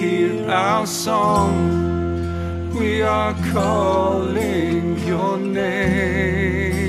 [0.00, 2.72] hear our song.
[2.72, 6.88] We are calling your name.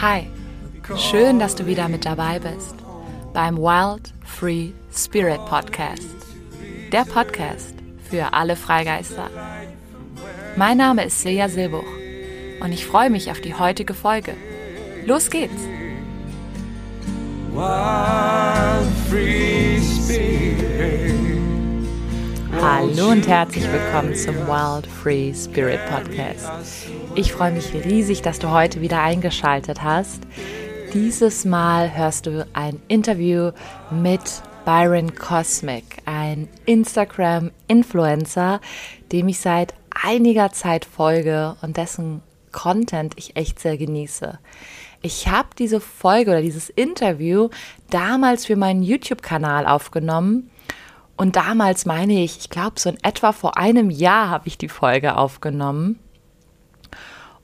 [0.00, 0.28] Hi,
[0.96, 2.76] schön, dass du wieder mit dabei bist
[3.32, 6.14] beim Wild Free Spirit Podcast.
[6.92, 7.74] Der Podcast
[8.08, 9.30] für alle Freigeister.
[10.56, 11.90] Mein Name ist Silja Silbuch
[12.60, 14.34] und ich freue mich auf die heutige Folge.
[15.04, 15.83] Los geht's!
[17.56, 18.32] Hallo
[23.10, 26.50] und herzlich willkommen zum Wild Free Spirit Podcast.
[27.14, 30.22] Ich freue mich riesig, dass du heute wieder eingeschaltet hast.
[30.94, 33.52] Dieses Mal hörst du ein Interview
[33.92, 38.60] mit Byron Cosmic, ein Instagram-Influencer,
[39.12, 44.40] dem ich seit einiger Zeit folge und dessen Content ich echt sehr genieße.
[45.04, 47.50] Ich habe diese Folge oder dieses Interview
[47.90, 50.48] damals für meinen YouTube-Kanal aufgenommen.
[51.18, 54.70] Und damals meine ich, ich glaube, so in etwa vor einem Jahr habe ich die
[54.70, 55.98] Folge aufgenommen.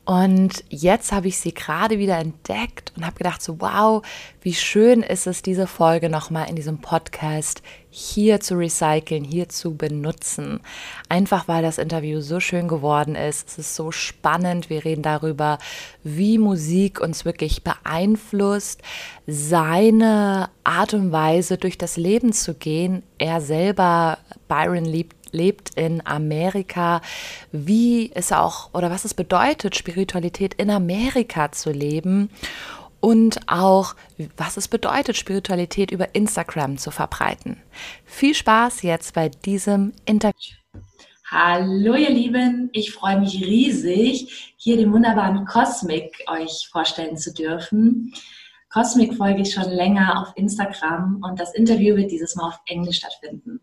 [0.04, 4.04] Und jetzt habe ich sie gerade wieder entdeckt und habe gedacht, so wow,
[4.40, 9.76] wie schön ist es, diese Folge nochmal in diesem Podcast hier zu recyceln, hier zu
[9.76, 10.60] benutzen.
[11.08, 13.48] Einfach weil das Interview so schön geworden ist.
[13.48, 14.70] Es ist so spannend.
[14.70, 15.58] Wir reden darüber,
[16.02, 18.80] wie Musik uns wirklich beeinflusst,
[19.26, 23.02] seine Art und Weise durch das Leben zu gehen.
[23.18, 27.00] Er selber, Byron liebt lebt in Amerika,
[27.52, 32.30] wie es auch oder was es bedeutet, Spiritualität in Amerika zu leben
[33.00, 33.94] und auch,
[34.36, 37.62] was es bedeutet, Spiritualität über Instagram zu verbreiten.
[38.04, 40.56] Viel Spaß jetzt bei diesem Interview.
[41.30, 48.12] Hallo ihr Lieben, ich freue mich riesig, hier den wunderbaren Cosmic euch vorstellen zu dürfen.
[48.68, 52.98] Cosmic folge ich schon länger auf Instagram und das Interview wird dieses Mal auf Englisch
[52.98, 53.60] stattfinden.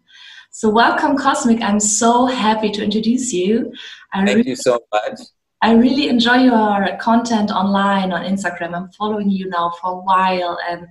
[0.60, 3.72] So welcome Cosmic, I'm so happy to introduce you.
[4.12, 5.20] I Thank really, you so much.
[5.62, 8.74] I really enjoy your content online on Instagram.
[8.76, 10.88] I'm following you now for a while and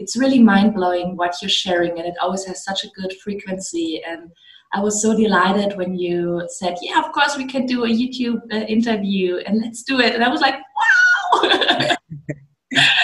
[0.00, 4.02] it's really mind blowing what you're sharing and it always has such a good frequency
[4.04, 4.32] and
[4.72, 8.40] I was so delighted when you said, "Yeah, of course we can do a YouTube
[8.52, 11.40] uh, interview and let's do it." And I was like, "Wow!"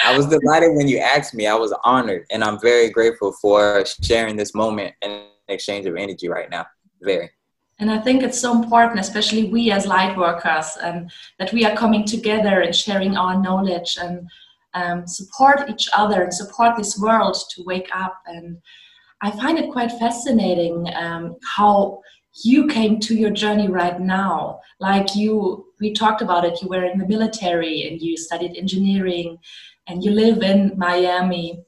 [0.04, 1.47] I was delighted when you asked me.
[1.47, 6.28] I was honored, and I'm very grateful for sharing this moment and exchange of energy
[6.28, 6.66] right now.
[7.03, 7.31] Very.
[7.78, 11.75] And I think it's so important, especially we as light workers, um, that we are
[11.75, 14.28] coming together and sharing our knowledge and
[14.75, 18.21] um, support each other and support this world to wake up.
[18.27, 18.59] And
[19.22, 22.00] I find it quite fascinating um, how
[22.44, 24.61] you came to your journey right now.
[24.78, 29.38] Like you, we talked about it, you were in the military and you studied engineering
[29.88, 31.65] and you live in Miami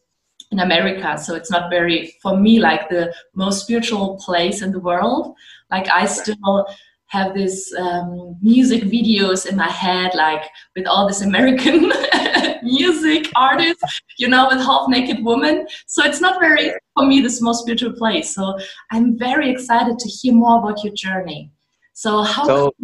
[0.53, 1.19] in America.
[1.19, 5.35] So it's not very, for me, like the most spiritual place in the world.
[5.71, 6.67] Like I still
[7.07, 10.43] have these um, music videos in my head, like
[10.77, 11.93] with all this American
[12.63, 13.83] music artists,
[14.19, 15.67] you know, with half naked women.
[15.87, 18.35] So it's not very, for me, this most spiritual place.
[18.35, 18.59] So
[18.91, 21.51] I'm very excited to hear more about your journey.
[21.95, 22.75] So how so,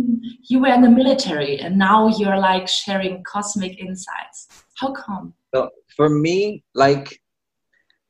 [0.42, 4.48] you were in the military and now you're like sharing cosmic insights?
[4.74, 5.32] How come?
[5.54, 7.20] So for me, like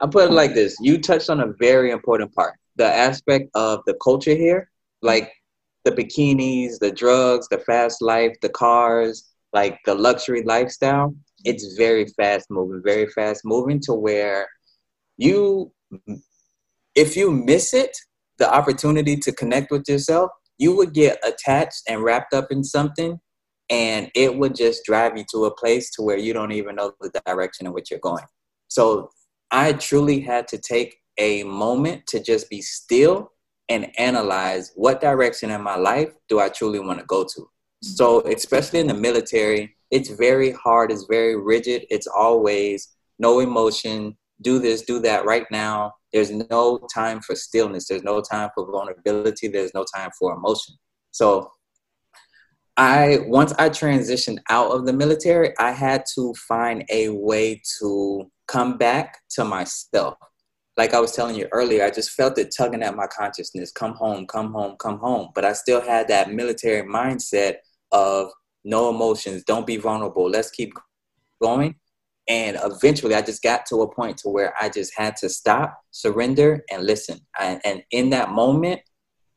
[0.00, 3.81] I put it like this: you touched on a very important part, the aspect of
[3.86, 4.70] the culture here,
[5.03, 5.32] like
[5.84, 11.14] the bikinis, the drugs, the fast life, the cars, like the luxury lifestyle.
[11.44, 14.48] It's very fast moving, very fast moving to where
[15.16, 15.72] you,
[16.94, 17.97] if you miss it,
[18.38, 23.20] the opportunity to connect with yourself, you would get attached and wrapped up in something
[23.70, 26.92] and it would just drive you to a place to where you don't even know
[27.00, 28.25] the direction in which you're going.
[28.69, 29.10] So
[29.50, 33.32] I truly had to take a moment to just be still
[33.69, 37.48] and analyze what direction in my life do I truly want to go to.
[37.82, 42.88] So, especially in the military, it's very hard, it's very rigid, it's always
[43.19, 45.94] no emotion, do this, do that right now.
[46.12, 50.75] There's no time for stillness, there's no time for vulnerability, there's no time for emotion.
[51.11, 51.50] So,
[52.76, 58.31] I once I transitioned out of the military, I had to find a way to
[58.48, 60.16] come back to myself.
[60.76, 63.94] Like I was telling you earlier, I just felt it tugging at my consciousness come
[63.94, 65.30] home, come home, come home.
[65.34, 67.56] But I still had that military mindset
[67.92, 68.30] of
[68.64, 70.72] no emotions, don't be vulnerable, let's keep
[71.42, 71.76] going.
[72.28, 75.80] And eventually, I just got to a point to where I just had to stop,
[75.90, 77.20] surrender, and listen.
[77.40, 78.82] And in that moment,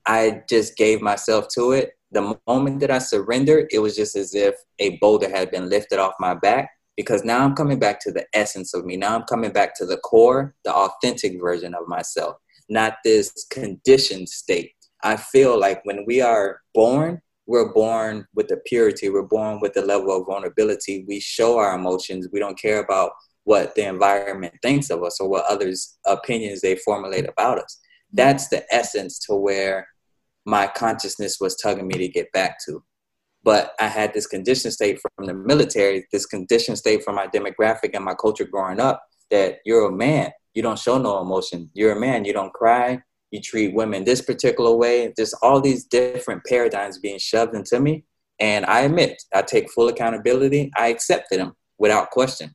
[0.05, 1.91] I just gave myself to it.
[2.11, 5.99] The moment that I surrendered, it was just as if a boulder had been lifted
[5.99, 6.69] off my back
[7.01, 8.97] because now I'm coming back to the essence of me.
[8.97, 12.37] Now I'm coming back to the core, the authentic version of myself,
[12.69, 14.71] not this conditioned state.
[15.03, 19.73] I feel like when we are born, we're born with the purity, we're born with
[19.73, 21.03] the level of vulnerability.
[21.07, 22.29] We show our emotions.
[22.31, 23.11] We don't care about
[23.43, 27.79] what the environment thinks of us or what others' opinions they formulate about us.
[28.13, 29.87] That's the essence to where
[30.45, 32.83] my consciousness was tugging me to get back to.
[33.43, 37.91] But I had this conditioned state from the military, this conditioned state from my demographic
[37.93, 41.69] and my culture growing up that you're a man, you don't show no emotion.
[41.73, 43.01] You're a man, you don't cry,
[43.31, 45.13] you treat women this particular way.
[45.15, 48.03] There's all these different paradigms being shoved into me.
[48.39, 50.71] And I admit, I take full accountability.
[50.75, 52.53] I accepted them without question.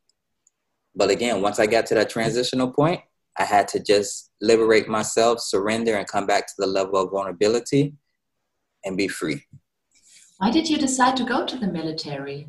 [0.95, 3.01] But again, once I got to that transitional point,
[3.39, 7.95] I had to just liberate myself, surrender, and come back to the level of vulnerability
[8.85, 9.45] and be free.
[10.39, 12.49] Why did you decide to go to the military?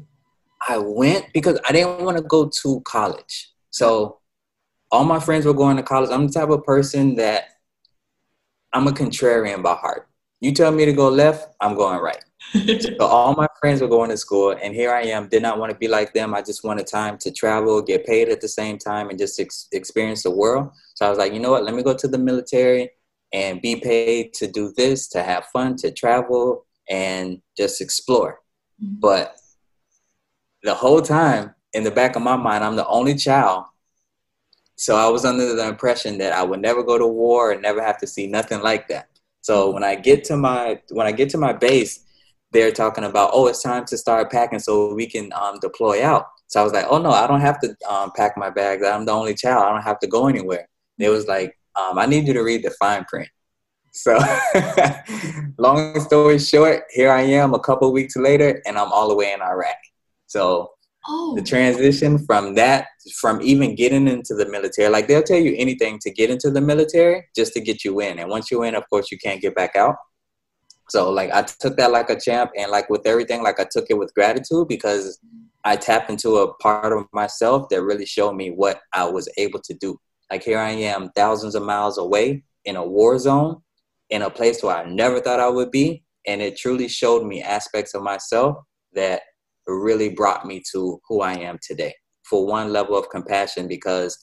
[0.68, 3.54] I went because I didn't want to go to college.
[3.70, 4.20] So
[4.92, 6.10] all my friends were going to college.
[6.10, 7.46] I'm the type of person that
[8.74, 10.10] I'm a contrarian by heart.
[10.42, 12.24] You tell me to go left, I'm going right.
[12.54, 15.28] so all my friends were going to school, and here I am.
[15.30, 16.36] Did not want to be like them.
[16.36, 19.68] I just wanted time to travel, get paid at the same time, and just ex-
[19.72, 20.70] experience the world.
[20.94, 21.64] So I was like, you know what?
[21.64, 22.92] Let me go to the military
[23.34, 28.40] and be paid to do this, to have fun, to travel, and just explore.
[28.84, 29.00] Mm-hmm.
[29.00, 29.36] But
[30.64, 33.66] the whole time, in the back of my mind, I'm the only child.
[34.76, 37.82] So I was under the impression that I would never go to war and never
[37.82, 39.10] have to see nothing like that.
[39.42, 42.04] So when I get to my when I get to my base,
[42.52, 46.28] they're talking about, oh, it's time to start packing so we can um, deploy out.
[46.48, 48.86] So I was like, oh no, I don't have to um, pack my bags.
[48.86, 49.64] I'm the only child.
[49.64, 50.68] I don't have to go anywhere.
[51.00, 53.30] It was like, um, I need you to read the fine print.
[53.98, 54.20] So,
[55.58, 59.34] long story short, here I am a couple weeks later, and I'm all the way
[59.34, 59.76] in Iraq.
[60.28, 60.72] So,
[61.08, 61.34] oh.
[61.36, 62.88] the transition from that,
[63.20, 66.62] from even getting into the military, like they'll tell you anything to get into the
[66.62, 68.20] military just to get you in.
[68.20, 69.96] And once you're in, of course, you can't get back out.
[70.90, 73.88] So like I took that like a champ and like with everything, like I took
[73.90, 75.20] it with gratitude because
[75.64, 79.60] I tapped into a part of myself that really showed me what I was able
[79.62, 80.00] to do.
[80.32, 83.62] Like here I am thousands of miles away in a war zone,
[84.10, 86.04] in a place where I never thought I would be.
[86.28, 88.58] And it truly showed me aspects of myself
[88.94, 89.22] that
[89.66, 91.94] really brought me to who I am today.
[92.30, 94.18] For one level of compassion, because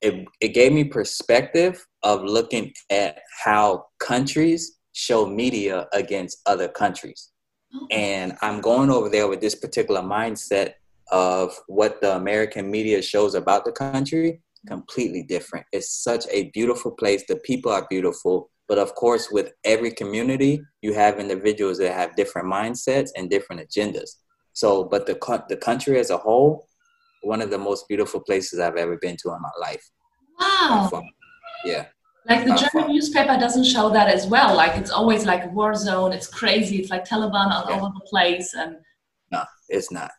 [0.00, 7.30] it, it gave me perspective of looking at how countries show media against other countries.
[7.74, 7.86] Oh.
[7.90, 10.74] And I'm going over there with this particular mindset
[11.12, 15.66] of what the American media shows about the country completely different.
[15.72, 17.24] It's such a beautiful place.
[17.26, 18.50] The people are beautiful.
[18.68, 23.62] But of course, with every community, you have individuals that have different mindsets and different
[23.62, 24.10] agendas.
[24.52, 25.14] So, but the,
[25.48, 26.66] the country as a whole,
[27.22, 29.84] one of the most beautiful places I've ever been to in my life.
[30.40, 30.90] Wow.
[31.64, 31.86] Yeah.
[32.28, 34.56] Like the German newspaper doesn't show that as well.
[34.56, 36.12] Like it's always like a war zone.
[36.12, 36.78] It's crazy.
[36.78, 37.76] It's like Taliban all yeah.
[37.76, 38.54] over the place.
[38.54, 38.76] And
[39.30, 40.10] no, it's not.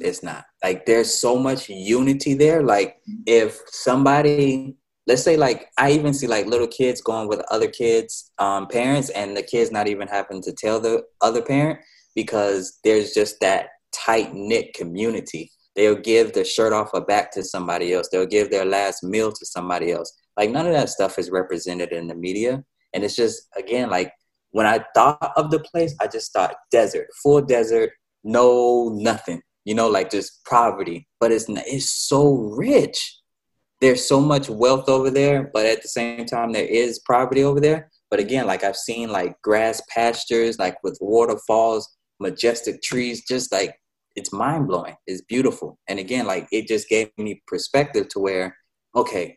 [0.00, 0.44] It's not.
[0.64, 2.62] Like there's so much unity there.
[2.62, 2.96] Like
[3.26, 4.76] if somebody,
[5.06, 9.10] let's say, like I even see like little kids going with other kids' um, parents,
[9.10, 11.80] and the kids not even having to tell the other parent
[12.14, 15.50] because there's just that tight knit community.
[15.74, 18.08] They'll give the shirt off a back to somebody else.
[18.12, 21.92] They'll give their last meal to somebody else like none of that stuff is represented
[21.92, 22.62] in the media.
[22.94, 24.12] And it's just again like
[24.50, 27.90] when I thought of the place, I just thought desert, full desert,
[28.24, 29.40] no nothing.
[29.64, 31.06] You know, like just poverty.
[31.20, 33.18] But it's it's so rich.
[33.82, 37.60] There's so much wealth over there, but at the same time there is poverty over
[37.60, 37.90] there.
[38.10, 43.74] But again, like I've seen like grass pastures, like with waterfalls, majestic trees, just like
[44.16, 44.94] it's mind blowing.
[45.06, 45.78] It's beautiful.
[45.88, 48.56] And again, like it just gave me perspective to where,
[48.94, 49.36] okay,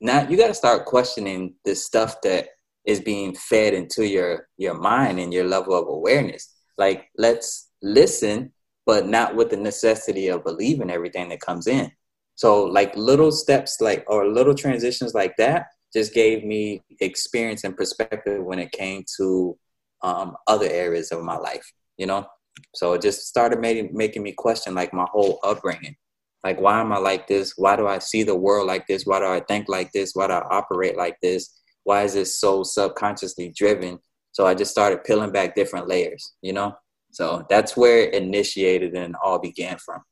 [0.00, 2.48] now you got to start questioning the stuff that
[2.84, 8.52] is being fed into your your mind and your level of awareness like let's listen
[8.86, 11.90] but not with the necessity of believing everything that comes in
[12.34, 17.76] so like little steps like or little transitions like that just gave me experience and
[17.76, 19.56] perspective when it came to
[20.02, 22.26] um, other areas of my life you know
[22.74, 25.96] so it just started making making me question like my whole upbringing
[26.44, 27.54] like, why am I like this?
[27.56, 29.06] Why do I see the world like this?
[29.06, 30.12] Why do I think like this?
[30.14, 31.58] Why do I operate like this?
[31.84, 33.98] Why is this so subconsciously driven?
[34.32, 36.74] So I just started peeling back different layers, you know?
[37.12, 40.02] So that's where it initiated and all began from.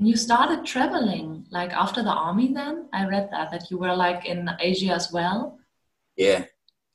[0.00, 2.88] And you started traveling like after the army then?
[2.92, 5.58] I read that, that you were like in Asia as well.
[6.16, 6.46] Yeah.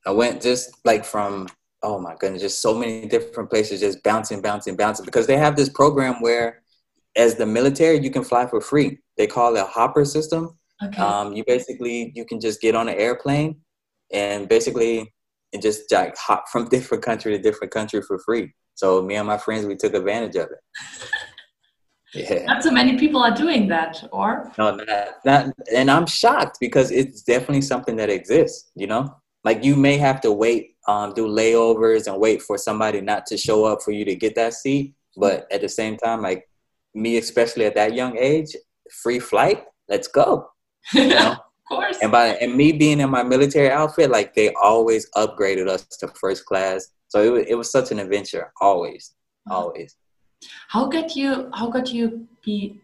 [0.07, 1.47] I went just like from,
[1.83, 5.55] oh my goodness, just so many different places, just bouncing, bouncing, bouncing, because they have
[5.55, 6.63] this program where
[7.15, 8.97] as the military, you can fly for free.
[9.17, 10.57] They call it a hopper system.
[10.83, 10.99] Okay.
[10.99, 13.61] Um, you basically you can just get on an airplane
[14.11, 15.13] and basically
[15.53, 18.51] and just like hop from different country to different country for free.
[18.73, 21.11] So me and my friends we took advantage of it.
[22.15, 22.45] Yeah.
[22.45, 26.91] Not so many people are doing that, or No, not, not and I'm shocked because
[26.91, 29.15] it's definitely something that exists, you know?
[29.43, 33.37] Like you may have to wait, um, do layovers and wait for somebody not to
[33.37, 34.95] show up for you to get that seat.
[35.17, 36.49] But at the same time, like
[36.93, 38.55] me, especially at that young age,
[39.03, 40.49] free flight, let's go.
[40.93, 41.31] You know?
[41.31, 41.97] of course.
[42.01, 46.07] and by and me being in my military outfit, like they always upgraded us to
[46.19, 46.87] first class.
[47.07, 49.13] So it was, it was such an adventure, always,
[49.49, 49.95] always.
[50.67, 51.49] How got you?
[51.53, 52.81] How got you be?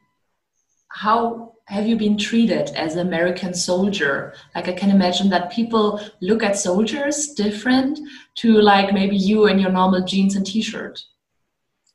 [0.90, 4.34] How have you been treated as an American soldier?
[4.56, 8.00] Like I can imagine that people look at soldiers different
[8.36, 11.00] to like maybe you in your normal jeans and t-shirt.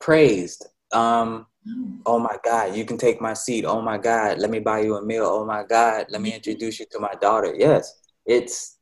[0.01, 0.67] Praised.
[0.93, 1.89] Um, Oh.
[2.07, 3.65] oh my God, you can take my seat.
[3.65, 5.27] Oh my God, let me buy you a meal.
[5.27, 7.55] Oh my God, let me introduce you to my daughter.
[7.57, 7.93] Yes,
[8.25, 8.79] it's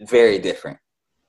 [0.00, 0.78] very different.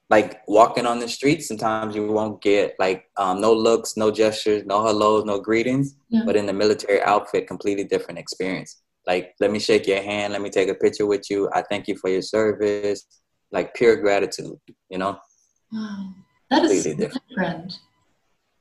[0.10, 4.64] Like walking on the street, sometimes you won't get like um, no looks, no gestures,
[4.66, 5.96] no hellos, no greetings.
[6.10, 6.22] Yeah.
[6.26, 8.82] But in the military outfit, completely different experience.
[9.08, 11.50] Like, let me shake your hand, let me take a picture with you.
[11.54, 13.06] I thank you for your service.
[13.52, 15.20] Like pure gratitude, you know?
[15.72, 16.10] Wow,
[16.50, 17.30] that is Completely different.
[17.30, 17.80] different.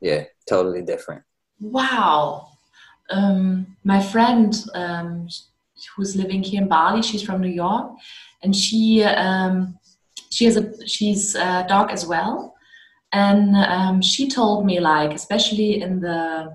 [0.01, 1.23] Yeah, totally different.
[1.61, 2.49] Wow.
[3.11, 5.29] Um, my friend um,
[5.97, 7.93] who's living here in Bali, she's from New York,
[8.43, 9.79] and she um,
[10.33, 12.55] she has a she's a dog as well,
[13.12, 16.55] and um, she told me like especially in the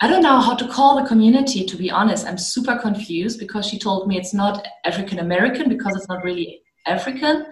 [0.00, 2.26] I don't know how to call the community to be honest.
[2.26, 6.62] I'm super confused because she told me it's not African American because it's not really
[6.86, 7.46] African.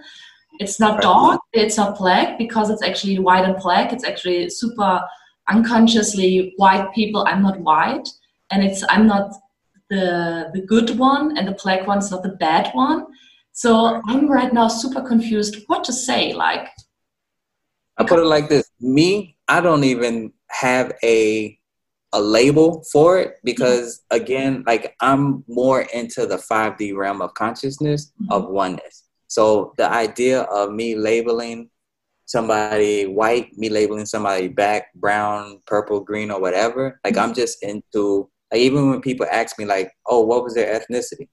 [0.59, 3.91] It's not dog, it's not black because it's actually white and black.
[3.91, 5.01] It's actually super
[5.49, 7.25] unconsciously white people.
[7.27, 8.07] I'm not white,
[8.51, 9.33] and it's I'm not
[9.89, 13.05] the the good one, and the black one's not the bad one.
[13.53, 16.33] So I'm right now super confused what to say.
[16.33, 16.67] Like,
[17.97, 21.57] I put it like this: me, I don't even have a
[22.13, 28.11] a label for it because again, like I'm more into the 5D realm of consciousness
[28.21, 28.31] mm-hmm.
[28.31, 29.05] of oneness.
[29.27, 31.69] So the idea of me labeling
[32.25, 37.35] somebody white, me labeling somebody black, brown, purple, green, or whatever, like I'm mm-hmm.
[37.35, 41.27] just into like even when people ask me like, oh, what was their ethnicity?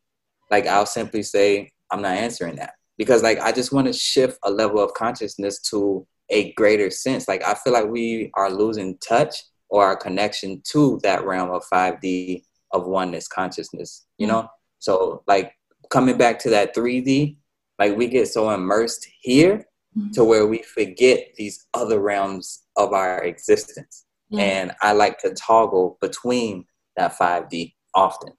[0.50, 2.75] Like I'll simply say, I'm not answering that.
[2.99, 7.27] Because like I just want to shift a level of consciousness to a greater sense.
[7.29, 9.35] Like I feel like we are losing touch
[9.69, 14.49] or our connection to that realm of 5D of oneness consciousness, you know?
[14.79, 15.53] So like
[15.91, 17.37] coming back to that 3D,
[17.79, 19.65] like we get so immersed here
[19.97, 20.13] Mhm.
[20.13, 24.05] to where we forget these other realms of our existence.
[24.29, 24.43] yeah.
[24.45, 26.65] And I like to toggle between
[26.97, 28.33] that 5D often.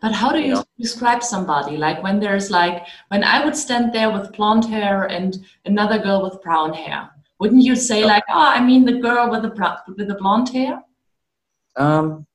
[0.00, 0.64] But how do You know?
[0.78, 1.76] describe somebody?
[1.76, 6.22] Like when there's like when I would stand there with blonde hair and another girl
[6.22, 10.08] with brown hair, wouldn't you say like, oh, I mean the girl with the with
[10.08, 10.82] the blonde hair?
[11.76, 12.26] Um,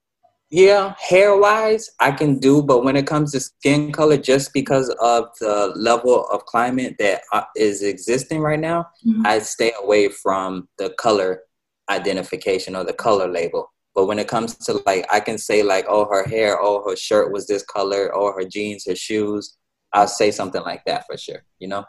[0.50, 4.88] yeah, hair wise, I can do, but when it comes to skin color, just because
[5.02, 9.26] of the level of climate that uh, existing right now, Mhm.
[9.26, 11.42] I stay away from the color
[11.90, 13.73] identification or the color label.
[13.96, 16.96] But when it comes to like, I can say like, oh, her hair, oh, her
[16.96, 19.58] shirt was this color, or her jeans, her shoes.
[19.94, 21.44] I'll say something like that for sure.
[21.60, 21.86] You know?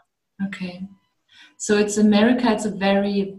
[0.47, 0.81] Okay,
[1.57, 2.51] so it's America.
[2.51, 3.37] It's a very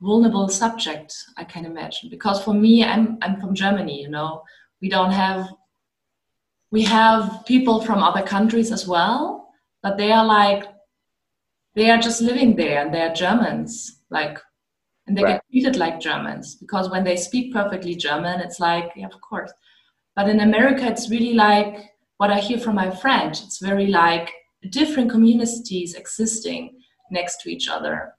[0.00, 2.08] vulnerable subject, I can imagine.
[2.08, 4.00] Because for me, I'm I'm from Germany.
[4.00, 4.42] You know,
[4.80, 5.48] we don't have
[6.70, 9.48] we have people from other countries as well,
[9.82, 10.64] but they are like
[11.74, 14.38] they are just living there and they are Germans, like,
[15.10, 15.32] and they Right.
[15.32, 19.52] get treated like Germans because when they speak perfectly German, it's like, yeah, of course.
[20.14, 21.74] But in America, it's really like
[22.18, 23.42] what I hear from my friends.
[23.42, 24.30] It's very like
[24.70, 26.78] different communities existing
[27.10, 28.12] next to each other,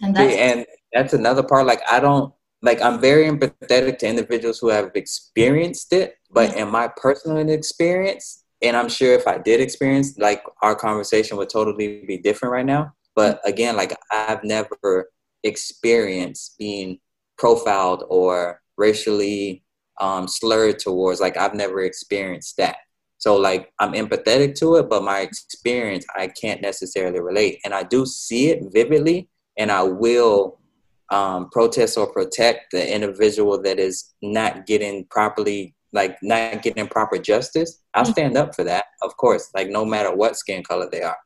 [0.00, 1.66] and that's See, and that's another part.
[1.66, 6.70] Like I don't like I'm very empathetic to individuals who have experienced it, but in
[6.70, 12.04] my personal experience, and I'm sure if I did experience, like our conversation would totally
[12.06, 12.92] be different right now.
[13.16, 13.48] But mm-hmm.
[13.48, 15.08] again, like I've never
[15.42, 16.98] experienced being
[17.38, 19.62] profiled or racially
[20.00, 21.20] um, slurred towards.
[21.20, 22.76] Like I've never experienced that.
[23.18, 27.84] So like I'm empathetic to it, but my experience I can't necessarily relate, and I
[27.84, 30.58] do see it vividly, and I will
[31.10, 37.16] um, protest or protect the individual that is not getting properly, like not getting proper
[37.16, 37.80] justice.
[37.94, 41.18] I'll stand up for that, of course, like no matter what skin color they are,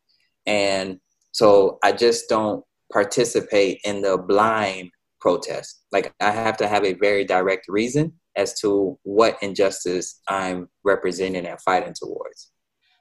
[0.45, 1.01] and
[1.33, 2.63] so I just don't
[2.93, 4.91] participate in the blind
[5.21, 5.83] protest.
[5.93, 11.47] Like I have to have a very direct reason, as to what injustice I'm representing
[11.47, 12.51] and fighting towards.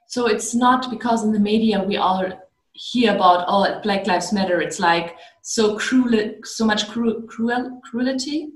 [0.08, 2.24] So it's not because in the media we all
[2.72, 4.60] hear about oh Black Lives Matter.
[4.60, 8.48] It's like so cruel, so much cruel, cruel cruelty.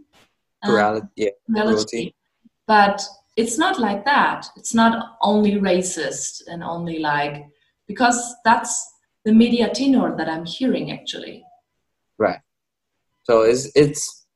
[0.64, 2.14] Cruelty, um, yeah, cruelty.
[2.66, 3.02] But
[3.36, 4.46] it's not like that.
[4.56, 7.46] It's not only racist and only like
[7.86, 8.88] because that's
[9.30, 11.44] the media tenor that I'm hearing actually.
[12.18, 12.40] Right.
[13.22, 14.26] So it's it's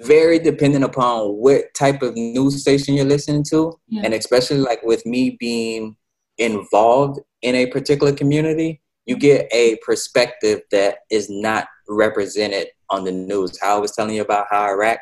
[0.00, 4.02] very dependent upon what type of news station you're listening to, yeah.
[4.04, 5.96] and especially like with me being
[6.38, 13.12] involved in a particular community, you get a perspective that is not represented on the
[13.12, 13.58] news.
[13.60, 15.00] How I was telling you about how Iraq,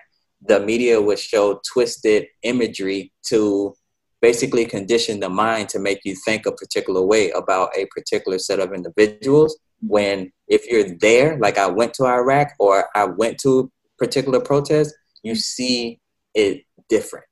[0.49, 3.75] the media would show twisted imagery to
[4.21, 8.61] basically condition the mind to make you think a particular way about a particular set
[8.61, 9.59] of individuals.
[9.81, 14.95] When if you're there, like I went to Iraq or I went to particular protest,
[15.23, 16.00] you see
[16.35, 17.27] it different.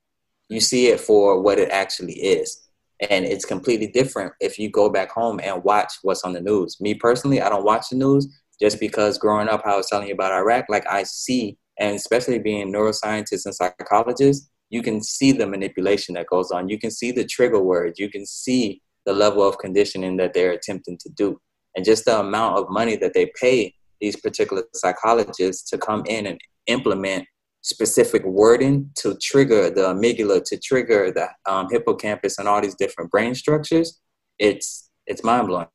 [0.48, 2.68] You see it for what it actually is.
[3.10, 6.80] And it's completely different if you go back home and watch what's on the news.
[6.80, 8.26] Me personally, I don't watch the news
[8.60, 12.38] just because growing up, I was telling you about Iraq, like I see, and especially
[12.38, 16.68] being neuroscientists and psychologists, you can see the manipulation that goes on.
[16.68, 17.98] You can see the trigger words.
[17.98, 21.40] You can see the level of conditioning that they're attempting to do.
[21.76, 26.26] And just the amount of money that they pay these particular psychologists to come in
[26.26, 27.26] and implement
[27.62, 33.10] specific wording to trigger the amygdala, to trigger the um, hippocampus, and all these different
[33.10, 34.00] brain structures,
[34.38, 35.66] it's it's mind blowing.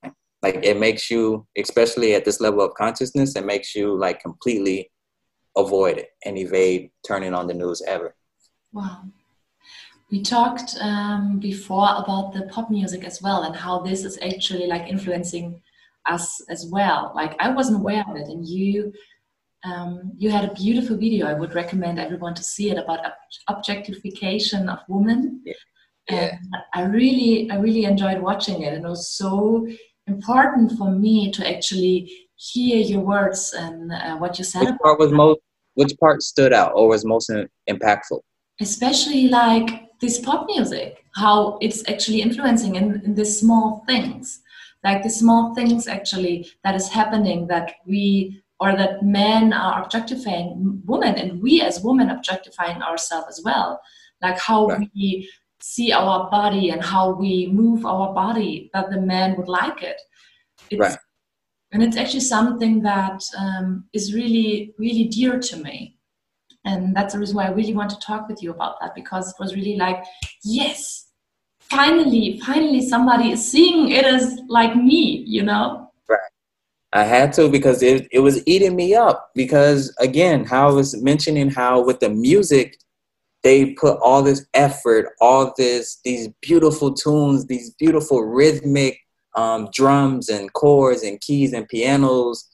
[0.42, 4.92] Like it makes you, especially at this level of consciousness, it makes you like completely
[5.58, 8.16] avoid it and evade turning on the news ever.
[8.74, 9.04] Wow.
[10.12, 14.68] We talked um, before about the pop music as well and how this is actually
[14.68, 15.62] like influencing
[16.06, 17.12] us as well.
[17.16, 18.94] Like I wasn't aware of it, and you
[19.64, 21.26] um, you had a beautiful video.
[21.28, 23.14] I would recommend everyone to see it about ob-
[23.48, 25.42] objectification of women.
[25.46, 25.54] Yeah.
[26.10, 26.38] yeah.
[26.74, 29.68] I really, I really enjoyed watching it, and it was so
[30.08, 34.66] important for me to actually hear your words and uh, what you said.
[34.66, 35.40] Which part was most?
[35.76, 37.32] Which part stood out or was most
[37.68, 38.20] impactful?
[38.62, 44.42] Especially like this pop music, how it's actually influencing in, in the small things,
[44.84, 50.82] like the small things actually that is happening that we or that men are objectifying
[50.86, 53.82] women and we as women objectifying ourselves as well
[54.22, 54.90] like how right.
[54.96, 59.82] we see our body and how we move our body that the man would like
[59.82, 60.00] it
[60.70, 60.98] it's, right.
[61.72, 65.98] and it's actually something that um, is really really dear to me
[66.66, 69.30] and that's the reason why i really want to talk with you about that because
[69.30, 70.04] it was really like
[70.44, 71.08] yes
[71.60, 76.20] finally finally somebody is seeing it as like me you know Right.
[76.94, 79.32] I had to because it, it was eating me up.
[79.34, 82.78] Because again, how I was mentioning how with the music,
[83.42, 89.00] they put all this effort, all this, these beautiful tunes, these beautiful rhythmic
[89.36, 92.48] um, drums and chords and keys and pianos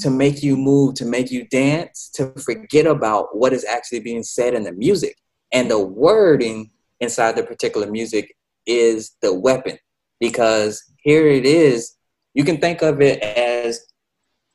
[0.00, 4.22] to make you move, to make you dance, to forget about what is actually being
[4.22, 5.16] said in the music.
[5.52, 8.34] And the wording inside the particular music
[8.66, 9.78] is the weapon
[10.18, 11.96] because here it is
[12.34, 13.86] you can think of it as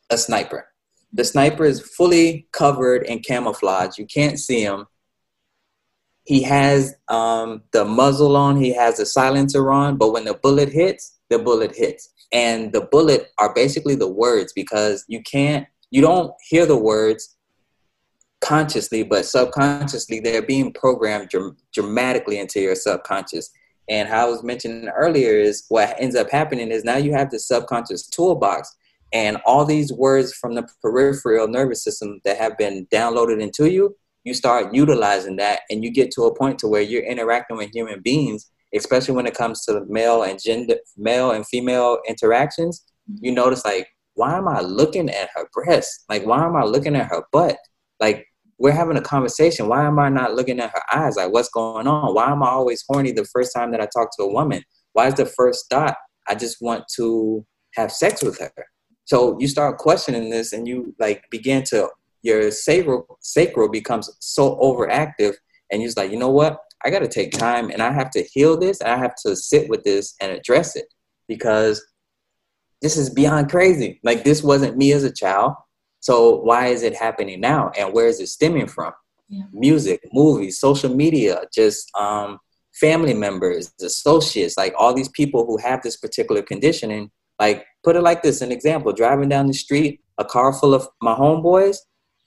[0.09, 0.67] a sniper.
[1.13, 3.97] The sniper is fully covered in camouflage.
[3.97, 4.85] You can't see him.
[6.23, 10.69] He has um, the muzzle on, he has the silencer on, but when the bullet
[10.69, 12.09] hits, the bullet hits.
[12.31, 17.37] And the bullet are basically the words because you can't, you don't hear the words
[18.41, 23.49] consciously, but subconsciously, they're being programmed dr- dramatically into your subconscious.
[23.89, 27.31] And how I was mentioning earlier is what ends up happening is now you have
[27.31, 28.75] the subconscious toolbox
[29.13, 33.95] and all these words from the peripheral nervous system that have been downloaded into you,
[34.23, 37.73] you start utilizing that and you get to a point to where you're interacting with
[37.73, 42.85] human beings, especially when it comes to male and gender male and female interactions,
[43.21, 46.05] you notice like, why am I looking at her breast?
[46.09, 47.57] Like why am I looking at her butt?
[47.99, 48.25] Like
[48.59, 49.67] we're having a conversation.
[49.67, 51.15] Why am I not looking at her eyes?
[51.15, 52.13] Like, what's going on?
[52.13, 54.63] Why am I always horny the first time that I talk to a woman?
[54.93, 55.95] Why is the first thought
[56.27, 58.51] I just want to have sex with her?
[59.05, 61.89] So you start questioning this, and you like begin to
[62.23, 65.35] your sacral sacral becomes so overactive,
[65.71, 66.57] and you're like, you know what?
[66.85, 69.35] I got to take time, and I have to heal this, and I have to
[69.35, 70.85] sit with this and address it
[71.27, 71.83] because
[72.81, 73.99] this is beyond crazy.
[74.03, 75.55] Like this wasn't me as a child
[75.99, 77.71] so why is it happening now?
[77.77, 78.93] And where is it stemming from?
[79.29, 79.43] Yeah.
[79.51, 82.39] Music, movies, social media, just um,
[82.79, 87.11] family members, associates, like all these people who have this particular conditioning.
[87.39, 90.87] Like, put it like this: an example, driving down the street, a car full of
[91.01, 91.77] my homeboys,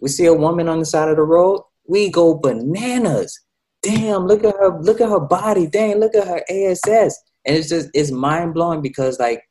[0.00, 3.40] we see a woman on the side of the road, we go bananas.
[3.82, 7.16] Damn, look at her, look at her body, dang, look at her ASS.
[7.46, 9.42] And it's just it's mind blowing because like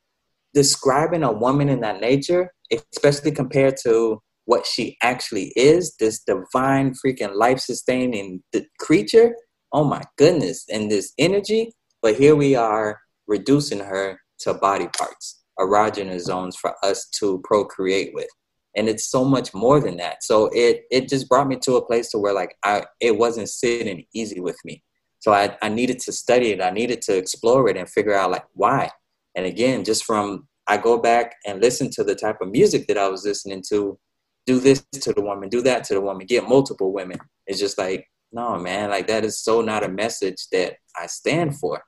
[0.54, 6.94] describing a woman in that nature, especially compared to what she actually is, this divine
[6.94, 8.42] freaking life sustaining
[8.80, 9.36] creature.
[9.72, 10.66] Oh my goodness.
[10.70, 11.74] And this energy.
[12.02, 18.12] But here we are reducing her to body parts, erogenous zones for us to procreate
[18.14, 18.30] with.
[18.76, 20.24] And it's so much more than that.
[20.24, 23.50] So it it just brought me to a place to where like I it wasn't
[23.50, 24.84] sitting easy with me.
[25.20, 26.62] So I, I needed to study it.
[26.62, 28.90] I needed to explore it and figure out like why.
[29.36, 32.98] And again, just from I go back and listen to the type of music that
[32.98, 33.98] I was listening to,
[34.46, 37.18] do this to the woman, do that to the woman, get multiple women.
[37.48, 41.58] It's just like, no, man, like that is so not a message that I stand
[41.58, 41.82] for.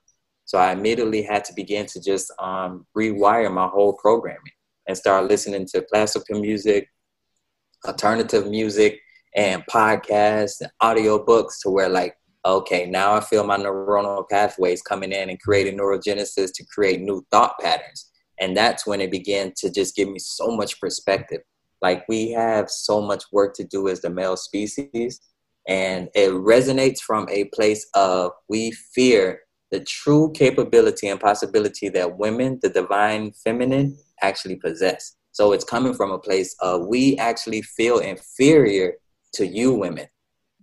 [0.44, 4.52] So I immediately had to begin to just um, rewire my whole programming
[4.86, 6.88] and start listening to classical music,
[7.86, 9.00] alternative music,
[9.34, 12.14] and podcasts and audiobooks to where like,
[12.44, 17.24] okay, now I feel my neuronal pathways coming in and creating neurogenesis to create new
[17.30, 18.10] thought patterns.
[18.40, 21.40] And that's when it began to just give me so much perspective.
[21.80, 25.20] Like we have so much work to do as the male species.
[25.68, 29.40] And it resonates from a place of we fear
[29.70, 35.16] the true capability and possibility that women, the divine feminine, actually possess.
[35.32, 38.94] So it's coming from a place of we actually feel inferior
[39.34, 40.06] to you women.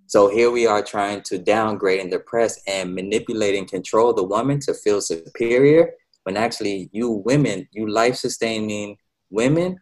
[0.08, 4.60] So here we are trying to downgrade and depress and manipulate and control the woman
[4.62, 5.91] to feel superior
[6.24, 8.98] when actually you women, you life sustaining
[9.30, 9.78] women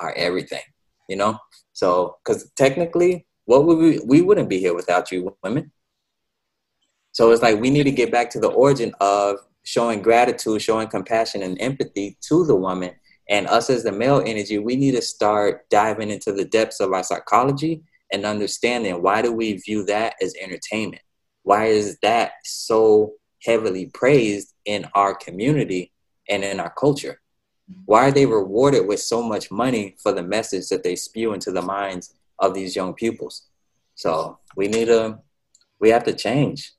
[0.00, 0.62] are everything,
[1.08, 1.38] you know?
[1.72, 5.72] So, because technically, what would we, we wouldn't be here without you women.
[7.12, 10.88] So it's like we need to get back to the origin of showing gratitude, showing
[10.88, 12.94] compassion and empathy to the woman.
[13.28, 16.92] And us as the male energy, we need to start diving into the depths of
[16.92, 21.02] our psychology and understanding why do we view that as entertainment?
[21.44, 25.92] Why is that so heavily praised in our community
[26.28, 27.20] and in our culture?
[27.70, 27.82] Mm-hmm.
[27.86, 31.52] Why are they rewarded with so much money for the message that they spew into
[31.52, 33.48] the minds of these young pupils?
[33.94, 35.20] So we need to,
[35.80, 36.72] we have to change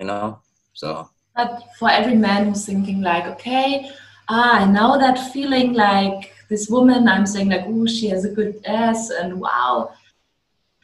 [0.00, 0.40] you know
[0.72, 3.90] so but for every man who's thinking like okay
[4.28, 8.30] ah, i know that feeling like this woman i'm saying like oh she has a
[8.30, 9.92] good ass and wow.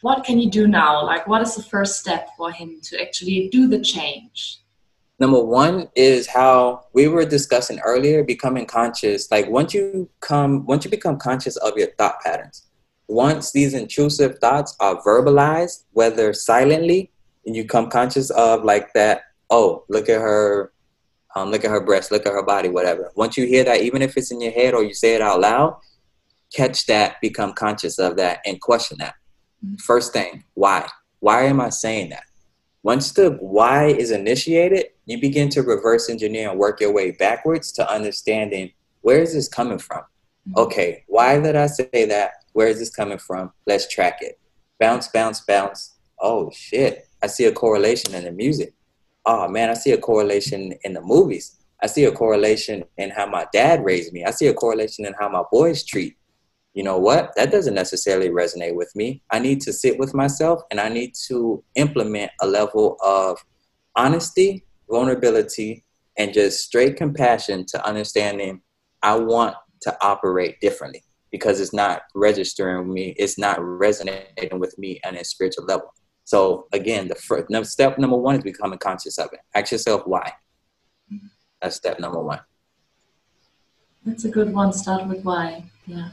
[0.03, 1.05] What can you do now?
[1.05, 4.61] Like what is the first step for him to actually do the change?
[5.19, 9.31] Number one is how we were discussing earlier becoming conscious.
[9.31, 12.67] Like once you come once you become conscious of your thought patterns
[13.09, 17.11] once these intrusive thoughts are verbalized whether silently
[17.45, 20.73] and you come conscious of like that oh look at her
[21.35, 23.13] um, look at her breast look at her body whatever.
[23.17, 25.41] Once you hear that even if it's in your head or you say it out
[25.41, 25.77] loud
[26.55, 29.15] catch that become conscious of that and question that.
[29.65, 29.77] Mm-hmm.
[29.77, 30.87] first thing why?
[31.21, 32.25] Why am i saying that?
[32.83, 37.73] Once the why is initiated you begin to reverse engineer and work your way backwards
[37.73, 38.71] to understanding
[39.03, 40.01] where is this coming from?
[40.01, 40.59] Mm-hmm.
[40.61, 42.33] okay why did i say that?
[42.57, 43.53] Where is this coming from?
[43.67, 44.41] Let's track it.
[44.81, 45.99] Bounce bounce bounce.
[46.19, 47.07] Oh shit.
[47.23, 48.73] I see a correlation in the music.
[49.27, 51.57] Oh man, I see a correlation in the movies.
[51.83, 54.25] I see a correlation in how my dad raised me.
[54.25, 56.17] I see a correlation in how my boys treat.
[56.75, 57.33] You know what?
[57.37, 59.23] That doesn't necessarily resonate with me.
[59.33, 63.39] I need to sit with myself and I need to implement a level of
[63.97, 65.85] honesty, vulnerability,
[66.17, 68.61] and just straight compassion to understanding
[69.03, 74.77] I want to operate differently because it's not registering with me, it's not resonating with
[74.79, 75.93] me on a spiritual level.
[76.27, 79.39] So again, the first step number one is becoming conscious of it.
[79.55, 80.33] Ask yourself why.
[81.63, 82.41] That's step number one.
[84.05, 84.73] That's a good one.
[84.73, 85.65] Start with why.
[85.87, 86.09] Yeah.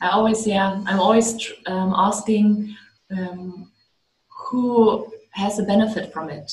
[0.00, 1.26] I always, yeah, I'm always
[1.66, 2.76] um, asking
[3.10, 3.72] um,
[4.28, 6.52] who has a benefit from it.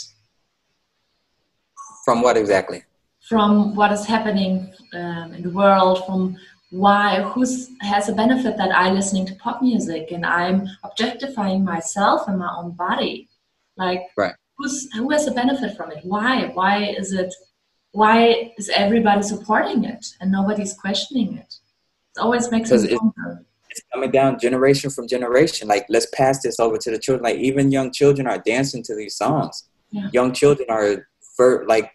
[2.03, 2.83] From what exactly?
[3.29, 6.35] From what is happening um, in the world, from
[6.71, 12.27] why who's has a benefit that i listening to pop music and i'm objectifying myself
[12.27, 13.29] and my own body?
[13.77, 14.33] Like right.
[14.57, 15.99] who's who has a benefit from it?
[16.03, 16.47] Why?
[16.53, 17.33] Why is it
[17.91, 21.55] why is everybody supporting it and nobody's questioning it?
[22.15, 23.45] It always makes me wonder.
[23.69, 25.67] it's coming down generation from generation.
[25.67, 27.23] Like let's pass this over to the children.
[27.23, 29.67] Like even young children are dancing to these songs.
[29.89, 30.09] Yeah.
[30.13, 31.91] young children are for like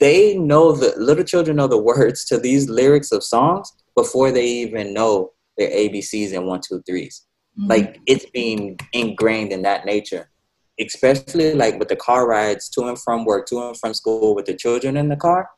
[0.00, 4.46] they know the little children know the words to these lyrics of songs before they
[4.46, 7.26] even know their ABCs and one, two, threes.
[7.58, 7.68] Mm-hmm.
[7.68, 10.30] Like it's being ingrained in that nature,
[10.78, 14.46] especially like with the car rides to and from work, to and from school with
[14.46, 15.50] the children in the car.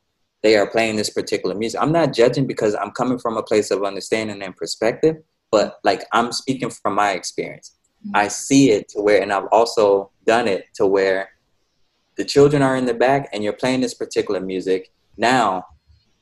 [0.43, 1.79] They are playing this particular music.
[1.83, 5.17] I'm not judging because I'm coming from a place of understanding and perspective,
[5.51, 7.77] but like I'm speaking from my experience.
[8.15, 11.29] I see it to where, and I've also done it to where
[12.17, 14.91] the children are in the back and you're playing this particular music.
[15.19, 15.67] Now,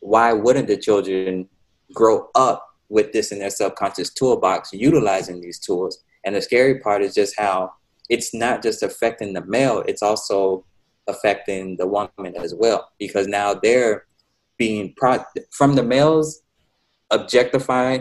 [0.00, 1.48] why wouldn't the children
[1.94, 6.02] grow up with this in their subconscious toolbox, utilizing these tools?
[6.24, 7.72] And the scary part is just how
[8.08, 10.64] it's not just affecting the male, it's also
[11.06, 14.06] affecting the woman as well, because now they're
[14.56, 16.42] being pro- from the males
[17.10, 17.98] objectify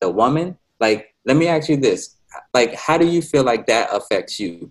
[0.00, 0.58] the woman.
[0.80, 2.16] Like, let me ask you this.
[2.54, 4.70] Like how do you feel like that affects you?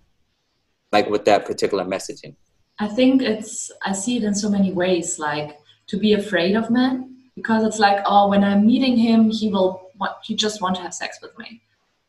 [0.92, 2.36] Like with that particular messaging?
[2.80, 5.20] I think it's i see it in so many ways.
[5.20, 9.50] Like to be afraid of men because it's like oh when i'm meeting him he
[9.50, 11.62] will want he just want to have sex with me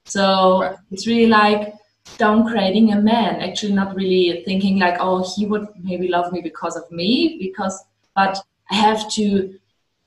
[0.05, 0.25] so
[0.62, 0.77] right.
[0.91, 1.75] it's really like
[2.23, 6.77] downgrading a man actually not really thinking like oh he would maybe love me because
[6.77, 7.85] of me because
[8.17, 8.38] but
[8.71, 9.27] i have to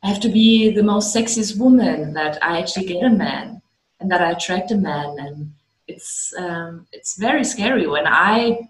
[0.03, 3.61] i have to be the most sexiest woman that i actually get a man
[4.01, 5.17] and that I attract a man.
[5.19, 5.53] And
[5.87, 7.87] it's um, it's very scary.
[7.87, 8.69] When I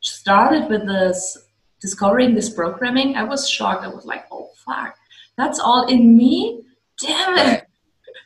[0.00, 1.38] started with this
[1.80, 3.84] discovering this programming, I was shocked.
[3.84, 4.96] I was like, oh fuck,
[5.36, 6.62] that's all in me.
[7.00, 7.66] Damn it.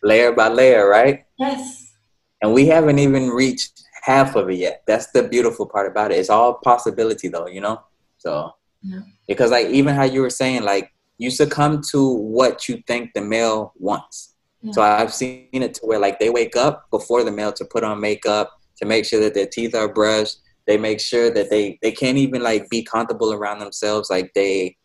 [0.03, 1.25] Layer by layer, right?
[1.39, 1.95] Yes.
[2.43, 4.83] And we haven't even reached half of it yet.
[4.87, 6.19] That's the beautiful part about it.
[6.19, 7.83] It's all possibility though, you know?
[8.19, 9.01] So yeah.
[9.29, 13.21] because like even how you were saying, like you succumb to what you think the
[13.21, 14.35] male wants.
[14.73, 17.83] So I've seen it to where like they wake up before the male to put
[17.83, 20.39] on makeup to make sure that their teeth are brushed.
[20.67, 24.11] They make sure that they they can't even like be comfortable around themselves.
[24.11, 24.77] Like they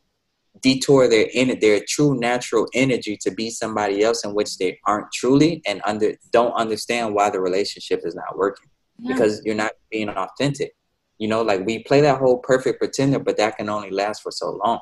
[0.65, 5.11] detour their in their true natural energy to be somebody else in which they aren't
[5.11, 9.13] truly and under don't understand why the relationship is not working yeah.
[9.13, 10.71] because you're not being authentic.
[11.17, 14.31] You know, like we play that whole perfect pretender, but that can only last for
[14.31, 14.81] so long.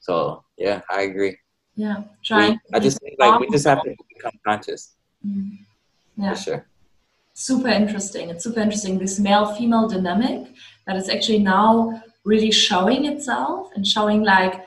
[0.00, 1.36] So yeah, I agree
[1.76, 4.94] yeah trying i just think like we just have to become conscious
[5.26, 5.58] mm.
[6.16, 6.66] yeah For sure
[7.32, 10.48] super interesting it's super interesting this male female dynamic
[10.86, 14.64] that is actually now really showing itself and showing like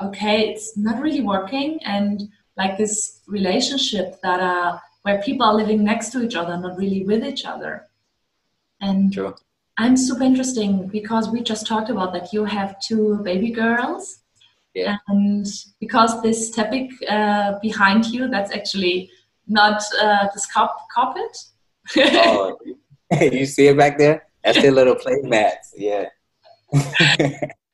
[0.00, 5.84] okay it's not really working and like this relationship that uh where people are living
[5.84, 7.86] next to each other not really with each other
[8.80, 9.34] and True.
[9.78, 14.20] i'm super interesting because we just talked about that you have two baby girls
[14.76, 14.98] yeah.
[15.08, 15.46] And
[15.80, 19.10] because this topic uh, behind you, that's actually
[19.48, 21.36] not uh, this carp- carpet.
[21.96, 22.58] oh,
[23.20, 24.26] you see it back there?
[24.44, 25.72] That's their little play mats.
[25.74, 26.10] Yeah.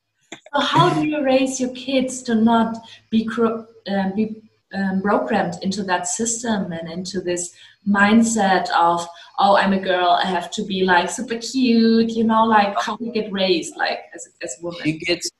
[0.54, 2.76] so how do you raise your kids to not
[3.10, 4.42] be uh, be
[4.74, 7.54] um, programmed into that system and into this
[7.88, 9.06] mindset of
[9.38, 12.96] oh i'm a girl i have to be like super cute you know like how
[13.00, 14.80] we get raised like as, as a woman?
[14.82, 15.30] She gets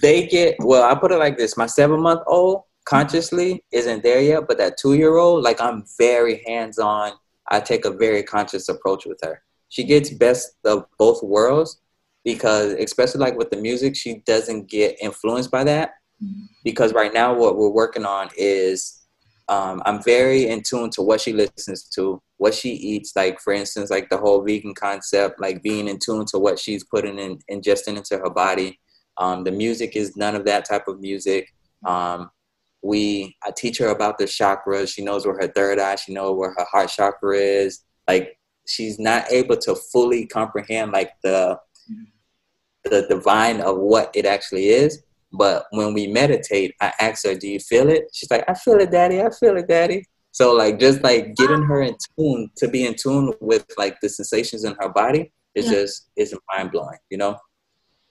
[0.00, 4.20] they get well i put it like this my seven month old consciously isn't there
[4.20, 7.12] yet but that two year old like i'm very hands on
[7.50, 9.42] i take a very conscious approach with her.
[9.68, 11.81] She gets best of both worlds
[12.24, 16.44] because especially like with the music she doesn't get influenced by that mm-hmm.
[16.64, 19.00] because right now what we're working on is
[19.48, 23.52] um, i'm very in tune to what she listens to what she eats like for
[23.52, 27.38] instance like the whole vegan concept like being in tune to what she's putting in
[27.50, 28.78] ingesting into her body
[29.18, 31.52] um, the music is none of that type of music.
[31.84, 32.30] Um,
[32.82, 34.92] we I teach her about the chakras.
[34.92, 35.96] She knows where her third eye.
[35.96, 37.84] She knows where her heart chakra is.
[38.08, 41.58] Like she's not able to fully comprehend like the
[42.84, 45.02] the divine of what it actually is.
[45.32, 48.80] But when we meditate, I ask her, "Do you feel it?" She's like, "I feel
[48.80, 49.22] it, Daddy.
[49.22, 52.94] I feel it, Daddy." So like just like getting her in tune to be in
[52.94, 55.72] tune with like the sensations in her body is yeah.
[55.72, 57.36] just is mind blowing, you know.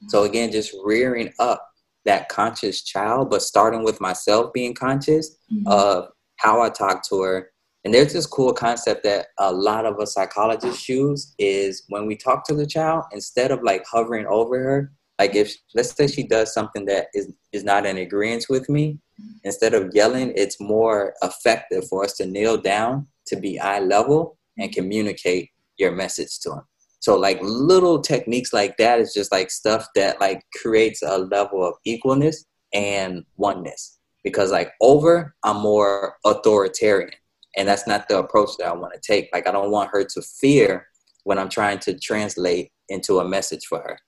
[0.07, 1.67] So again, just rearing up
[2.05, 5.67] that conscious child, but starting with myself being conscious mm-hmm.
[5.67, 7.51] of how I talk to her.
[7.83, 12.15] And there's this cool concept that a lot of us psychologists use is when we
[12.15, 16.23] talk to the child, instead of like hovering over her, like if let's say she
[16.23, 18.99] does something that is is not in agreement with me,
[19.43, 24.37] instead of yelling, it's more effective for us to kneel down to be eye level
[24.57, 26.61] and communicate your message to them.
[26.99, 31.67] So like little techniques like that is just like stuff that like creates a level
[31.67, 32.37] of equalness
[32.73, 33.97] and oneness.
[34.23, 37.11] Because like over, I'm more authoritarian.
[37.57, 39.29] And that's not the approach that I want to take.
[39.33, 40.87] Like I don't want her to fear
[41.23, 43.99] when I'm trying to translate into a message for her.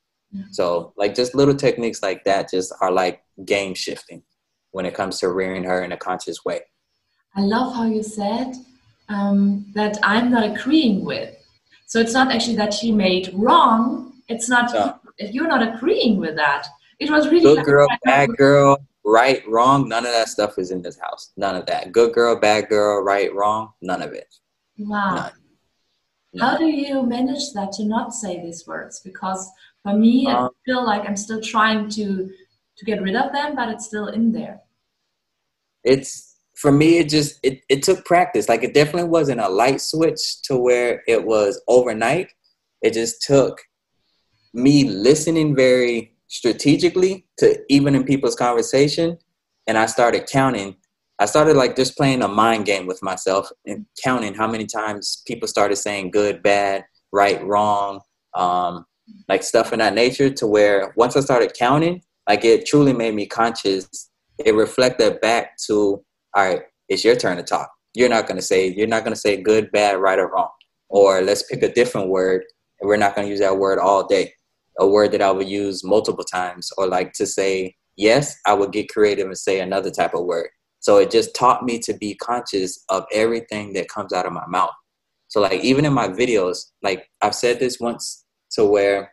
[0.52, 4.24] So like just little techniques like that just are like game shifting
[4.72, 6.62] when it comes to rearing her in a conscious way.
[7.36, 8.56] I love how you said
[9.10, 11.36] um, that I'm not agreeing with.
[11.86, 14.14] So it's not actually that she made wrong.
[14.28, 14.96] It's not no.
[15.18, 16.68] if you're not agreeing with that.
[17.00, 19.88] It was really good like girl, bad girl, right, wrong.
[19.90, 21.32] None of that stuff is in this house.
[21.38, 21.92] None of that.
[21.92, 23.74] Good girl, bad girl, right, wrong.
[23.82, 24.34] None of it.
[24.78, 25.16] Wow.
[25.16, 25.32] None.
[26.40, 29.02] How do you manage that to not say these words?
[29.02, 29.50] Because
[29.84, 32.32] for me, um, I feel like I'm still trying to
[32.76, 34.62] to get rid of them, but it's still in there.
[35.84, 36.98] It's for me.
[36.98, 38.50] It just it it took practice.
[38.50, 42.32] Like it definitely wasn't a light switch to where it was overnight.
[42.82, 43.62] It just took
[44.54, 49.18] me listening very strategically to even in people's conversation,
[49.68, 50.76] and I started counting
[51.20, 55.24] I started like just playing a mind game with myself and counting how many times
[55.28, 58.02] people started saying good, bad, right, wrong,
[58.36, 58.86] um,
[59.30, 60.30] like stuff in that nature.
[60.30, 64.10] To where once I started counting, like it truly made me conscious.
[64.44, 66.04] It reflected back to,
[66.36, 67.70] all right, it's your turn to talk.
[67.94, 70.50] You're not gonna say you're not gonna say good, bad, right, or wrong.
[70.90, 72.44] Or let's pick a different word,
[72.82, 74.34] and we're not gonna use that word all day.
[74.80, 78.72] A word that I would use multiple times, or like to say yes, I would
[78.72, 80.50] get creative and say another type of word
[80.84, 84.46] so it just taught me to be conscious of everything that comes out of my
[84.48, 84.74] mouth.
[85.30, 89.10] So like even in my videos, like I've said this once to where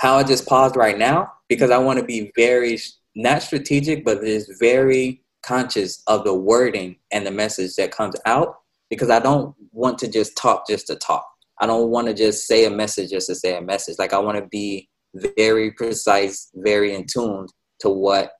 [0.00, 2.80] how I just paused right now because I want to be very
[3.14, 8.56] not strategic, but just very conscious of the wording and the message that comes out
[8.90, 11.28] because I don't want to just talk just to talk.
[11.60, 13.96] I don't want to just say a message just to say a message.
[13.98, 17.46] Like I want to be very precise, very in tune
[17.80, 18.32] to what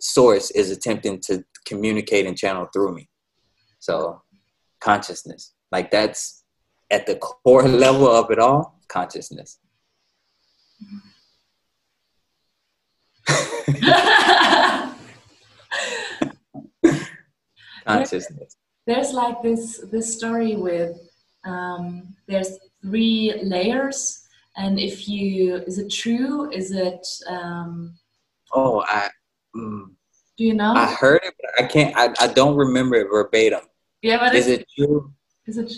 [0.00, 3.08] source is attempting to communicate and channel through me.
[3.78, 4.22] So
[4.80, 6.44] consciousness, like that's
[6.90, 9.58] at the core level of it all, consciousness.
[17.86, 18.56] consciousness.
[18.86, 20.96] There's like this this story with
[21.44, 24.26] um, there's three layers,
[24.56, 26.50] and if you is it true?
[26.50, 27.94] Is it um,
[28.52, 29.10] oh I
[29.54, 29.90] Mm.
[30.38, 30.72] Do you know?
[30.72, 31.96] I heard it, but I can't.
[31.96, 33.60] I, I don't remember it verbatim.
[34.00, 35.12] Yeah, but is it true?
[35.46, 35.72] Is it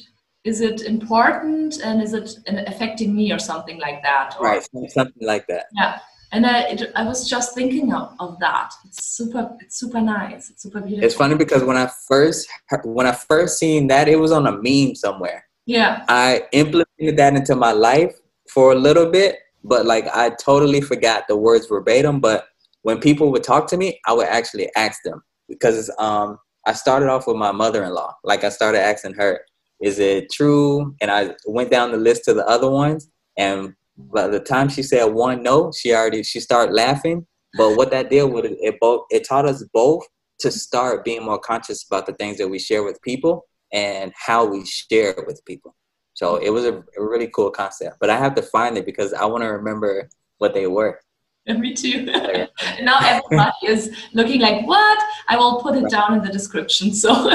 [0.44, 4.36] is it important and is it affecting me or something like that?
[4.38, 5.66] Or, right, something like that.
[5.72, 5.98] Yeah,
[6.32, 8.72] and I, it, I was just thinking of, of that.
[8.84, 9.56] It's super.
[9.60, 10.50] It's super nice.
[10.50, 11.04] It's super beautiful.
[11.04, 12.48] It's funny because when I first
[12.84, 15.43] when I first seen that, it was on a meme somewhere.
[15.66, 16.04] Yeah.
[16.08, 18.14] I implemented that into my life
[18.50, 22.20] for a little bit, but like I totally forgot the words verbatim.
[22.20, 22.46] But
[22.82, 27.08] when people would talk to me, I would actually ask them because um, I started
[27.08, 28.14] off with my mother-in-law.
[28.24, 29.40] Like I started asking her,
[29.80, 34.28] "Is it true?" And I went down the list to the other ones, and by
[34.28, 37.26] the time she said one no, she already she started laughing.
[37.56, 40.04] But what that did was it, it both it taught us both
[40.40, 44.46] to start being more conscious about the things that we share with people and how
[44.46, 45.74] we share it with people.
[46.14, 47.96] So it was a, a really cool concept.
[48.00, 50.08] But I have to find it because I want to remember
[50.38, 51.00] what they were.
[51.46, 52.04] Me too.
[52.82, 54.98] now everybody is looking like, what?
[55.28, 57.28] I will put it down in the description so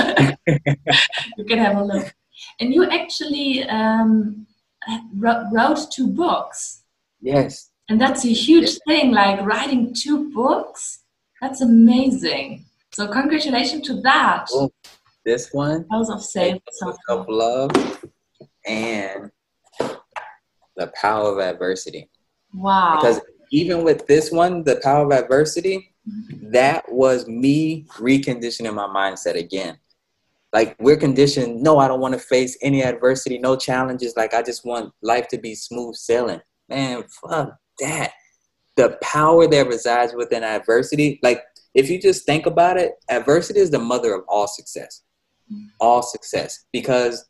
[1.38, 2.16] you can have a look.
[2.62, 4.48] And you actually um,
[5.16, 6.84] wrote two books.
[7.22, 7.70] Yes.
[7.90, 11.00] And that's a huge thing, like writing two books.
[11.42, 12.66] That's amazing.
[12.92, 14.48] So congratulations to that.
[14.52, 14.72] Oh,
[15.30, 15.86] this one.
[15.92, 16.60] House of Safe.
[17.08, 17.72] Of Love
[18.66, 19.30] and
[20.76, 22.10] the Power of Adversity.
[22.54, 22.98] Wow.
[23.00, 25.94] Because even with this one, the power of adversity,
[26.52, 29.78] that was me reconditioning my mindset again.
[30.52, 34.16] Like we're conditioned, no, I don't want to face any adversity, no challenges.
[34.18, 36.42] Like I just want life to be smooth sailing.
[36.70, 38.14] Man, fuck that.
[38.78, 41.44] The power that resides within adversity, like
[41.76, 45.04] if you just think about it, adversity is the mother of all success.
[45.80, 46.66] All success.
[46.72, 47.26] Because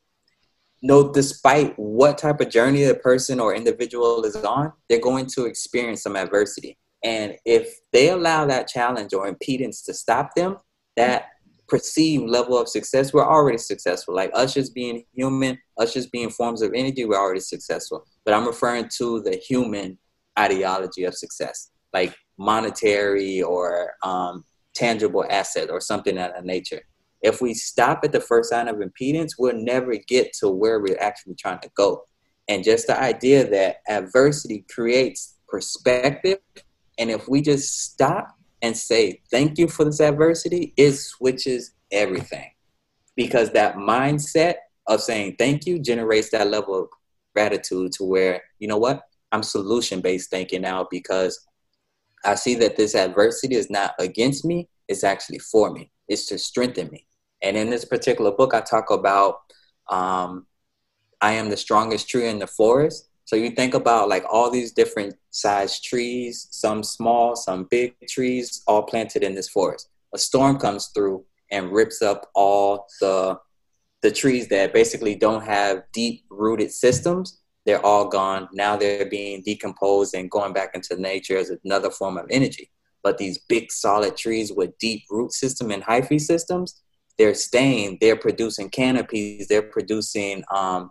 [0.82, 5.44] no, despite what type of journey the person or individual is on, they're going to
[5.44, 6.78] experience some adversity.
[7.04, 10.58] And if they allow that challenge or impedance to stop them,
[10.96, 11.26] that
[11.68, 14.14] perceived level of success, we're already successful.
[14.14, 18.04] Like us just being human, us just being forms of energy, we're already successful.
[18.24, 19.98] But I'm referring to the human
[20.38, 26.82] ideology of success, like monetary or um, tangible asset or something of that nature.
[27.22, 31.00] If we stop at the first sign of impedance, we'll never get to where we're
[31.00, 32.04] actually trying to go.
[32.48, 36.38] And just the idea that adversity creates perspective.
[36.98, 42.50] And if we just stop and say, thank you for this adversity, it switches everything.
[43.16, 44.54] Because that mindset
[44.86, 46.88] of saying thank you generates that level of
[47.34, 49.02] gratitude to where, you know what,
[49.32, 51.46] I'm solution based thinking now because
[52.24, 56.38] I see that this adversity is not against me, it's actually for me, it's to
[56.38, 57.06] strengthen me.
[57.42, 59.40] And in this particular book, I talk about
[59.88, 60.46] um,
[61.20, 63.08] I am the strongest tree in the forest.
[63.24, 68.62] So you think about like all these different size trees, some small, some big trees,
[68.66, 69.88] all planted in this forest.
[70.14, 73.38] A storm comes through and rips up all the
[74.02, 78.48] the trees that basically don't have deep rooted systems, they're all gone.
[78.52, 82.70] Now they're being decomposed and going back into nature as another form of energy.
[83.02, 86.82] But these big solid trees with deep root system and hyphae systems,
[87.20, 90.90] they're staying, they're producing canopies, they're producing um,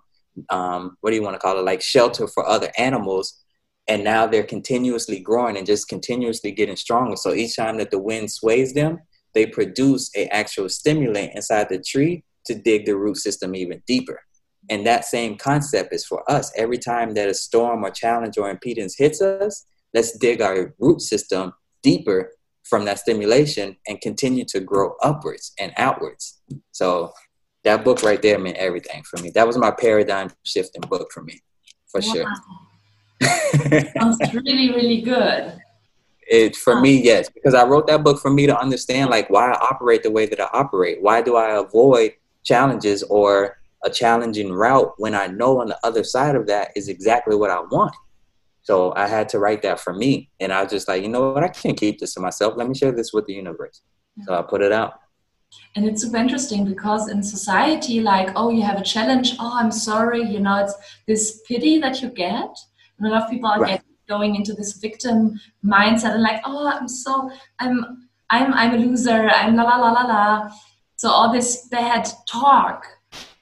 [0.52, 3.42] um, what do you want to call it, like shelter for other animals.
[3.88, 7.16] And now they're continuously growing and just continuously getting stronger.
[7.16, 9.00] So each time that the wind sways them,
[9.34, 14.22] they produce a actual stimulant inside the tree to dig the root system even deeper.
[14.70, 16.52] And that same concept is for us.
[16.56, 19.66] Every time that a storm or challenge or impedance hits us,
[19.96, 22.34] let's dig our root system deeper
[22.70, 26.40] from that stimulation and continue to grow upwards and outwards.
[26.72, 27.12] So
[27.64, 29.32] that book right there meant everything for me.
[29.32, 31.40] That was my paradigm shifting book for me,
[31.88, 32.14] for wow.
[32.14, 32.26] sure.
[34.00, 35.60] Sounds really, really good.
[36.22, 39.50] It for me, yes, because I wrote that book for me to understand like why
[39.50, 41.02] I operate the way that I operate.
[41.02, 42.14] Why do I avoid
[42.44, 46.88] challenges or a challenging route when I know on the other side of that is
[46.88, 47.96] exactly what I want?
[48.70, 51.32] So I had to write that for me, and I was just like, you know
[51.32, 52.54] what, I can't keep this to myself.
[52.56, 53.82] Let me share this with the universe.
[54.26, 54.94] So I put it out.
[55.76, 59.34] And it's super interesting because in society, like, oh, you have a challenge.
[59.40, 60.22] Oh, I'm sorry.
[60.22, 60.76] You know, it's
[61.08, 62.52] this pity that you get.
[63.00, 63.82] And a lot of people are right.
[64.08, 69.30] going into this victim mindset and like, oh, I'm so, I'm, I'm, I'm a loser.
[69.30, 70.52] I'm la la la la la.
[70.98, 72.86] So all this bad talk.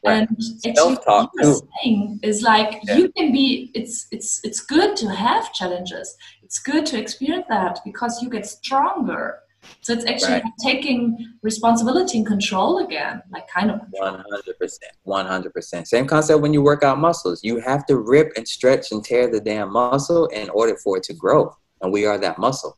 [0.05, 0.27] Right.
[0.27, 0.29] And
[0.65, 2.97] actually, what you're saying is like yeah.
[2.97, 3.71] you can be.
[3.73, 6.15] It's it's it's good to have challenges.
[6.43, 9.39] It's good to experience that because you get stronger
[9.81, 10.43] so it's actually right.
[10.63, 13.81] taking responsibility and control again, like kind of.
[13.91, 15.87] One hundred percent, one hundred percent.
[15.87, 17.43] Same concept when you work out muscles.
[17.43, 21.03] You have to rip and stretch and tear the damn muscle in order for it
[21.03, 22.77] to grow, and we are that muscle.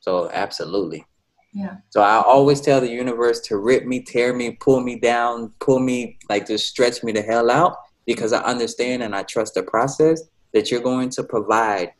[0.00, 1.04] So absolutely.
[1.52, 1.76] Yeah.
[1.88, 5.80] So I always tell the universe to rip me, tear me, pull me down, pull
[5.80, 7.76] me, like just stretch me the hell out
[8.06, 10.22] because I understand and I trust the process
[10.52, 11.92] that you're going to provide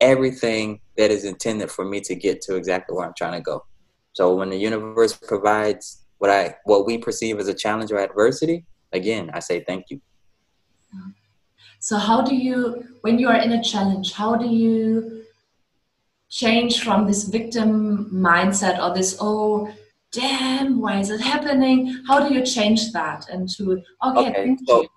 [0.00, 3.64] everything that is intended for me to get to exactly where I'm trying to go.
[4.12, 8.66] So when the universe provides what I what we perceive as a challenge or adversity,
[8.92, 10.00] again, I say thank you.
[11.80, 15.24] So how do you when you are in a challenge, how do you
[16.30, 19.70] change from this victim mindset or this oh
[20.12, 24.88] damn why is it happening how do you change that into okay, okay so you.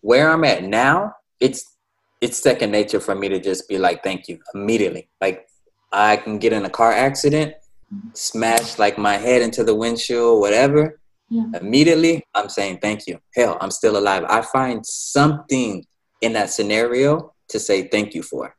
[0.00, 1.76] where i'm at now it's
[2.20, 5.46] it's second nature for me to just be like thank you immediately like
[5.92, 7.54] i can get in a car accident
[7.92, 8.08] mm-hmm.
[8.14, 11.44] smash like my head into the windshield, whatever, yeah.
[11.60, 13.18] immediately I'm saying thank you.
[13.34, 14.24] Hell, I'm still alive.
[14.28, 15.84] I find something
[16.20, 18.54] in that scenario to say thank you for.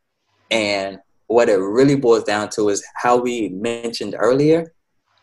[0.51, 0.99] And
[1.33, 4.73] what it really boils down to is how we mentioned earlier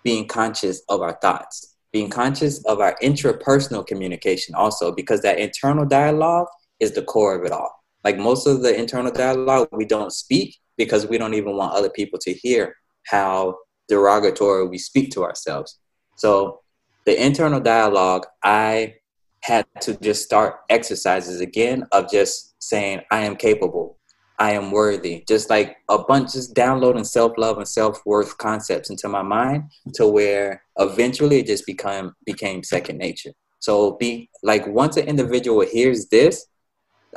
[0.03, 5.87] being conscious of our thoughts, being conscious of our intrapersonal communication also, because that internal
[5.87, 6.47] dialogue
[6.81, 7.73] is the core of it all.
[8.03, 11.91] Like most of the internal dialogue, we don't speak because we don't even want other
[11.91, 12.75] people to hear
[13.07, 13.57] how
[13.89, 15.79] derogatory we speak to ourselves.
[16.17, 16.61] So
[17.07, 18.95] the internal dialogue, I
[19.43, 24.00] had to just start exercises again of just saying, I am capable.
[24.41, 25.23] I am worthy.
[25.29, 29.65] Just like a bunch, just downloading self love and self worth concepts into my mind
[29.95, 33.33] to where eventually it just become became second nature.
[33.59, 36.47] So be like once an individual hears this,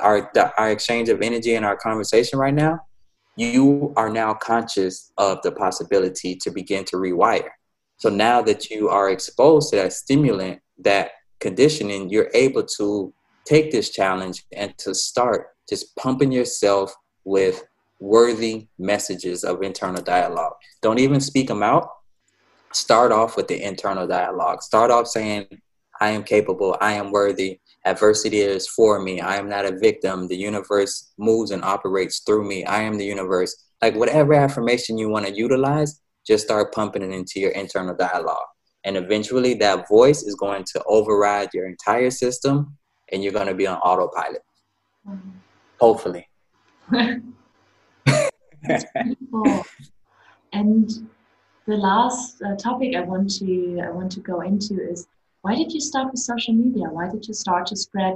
[0.01, 2.82] our our exchange of energy and our conversation right now,
[3.38, 7.49] you are now conscious of the possibility to begin to rewire.
[7.97, 13.13] So now that you are exposed to that stimulant, that conditioning, you're able to
[13.45, 16.93] take this challenge and to start just pumping yourself
[17.26, 17.63] with
[17.99, 20.53] worthy messages of internal dialogue.
[20.82, 21.89] Don't even speak them out.
[22.74, 24.61] Start off with the internal dialogue.
[24.61, 25.45] Start off saying,
[26.01, 29.21] I am capable, I am worthy, adversity is for me.
[29.21, 30.28] I am not a victim.
[30.28, 32.65] The universe moves and operates through me.
[32.65, 33.55] I am the universe.
[33.82, 38.47] Like whatever affirmation you want to utilize, just start pumping it into your internal dialogue.
[38.86, 42.78] And eventually that voice is going to override your entire system
[43.11, 44.41] and you're going to be on autopilot.
[45.07, 45.30] Mm-hmm.
[45.80, 46.28] Hopefully.
[50.53, 51.09] And
[51.65, 55.07] the last uh, topic I want to I want to go into is
[55.41, 56.87] why did you start with social media?
[56.89, 58.15] Why did you start to spread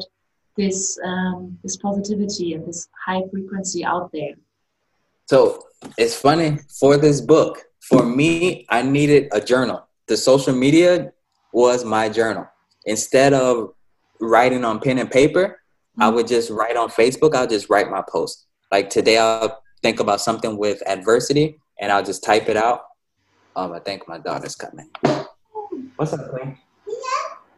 [0.55, 4.35] this um, this positivity and this high frequency out there?
[5.25, 5.65] So
[5.97, 7.63] it's funny for this book.
[7.81, 9.87] For me, I needed a journal.
[10.07, 11.11] The social media
[11.53, 12.47] was my journal.
[12.85, 13.73] Instead of
[14.19, 16.01] writing on pen and paper, mm-hmm.
[16.01, 17.35] I would just write on Facebook.
[17.35, 18.46] I'll just write my post.
[18.69, 22.81] Like today, I'll think about something with adversity, and I'll just type it out.
[23.55, 24.89] Um, I think my daughter's coming.
[25.95, 26.57] What's up, Queen?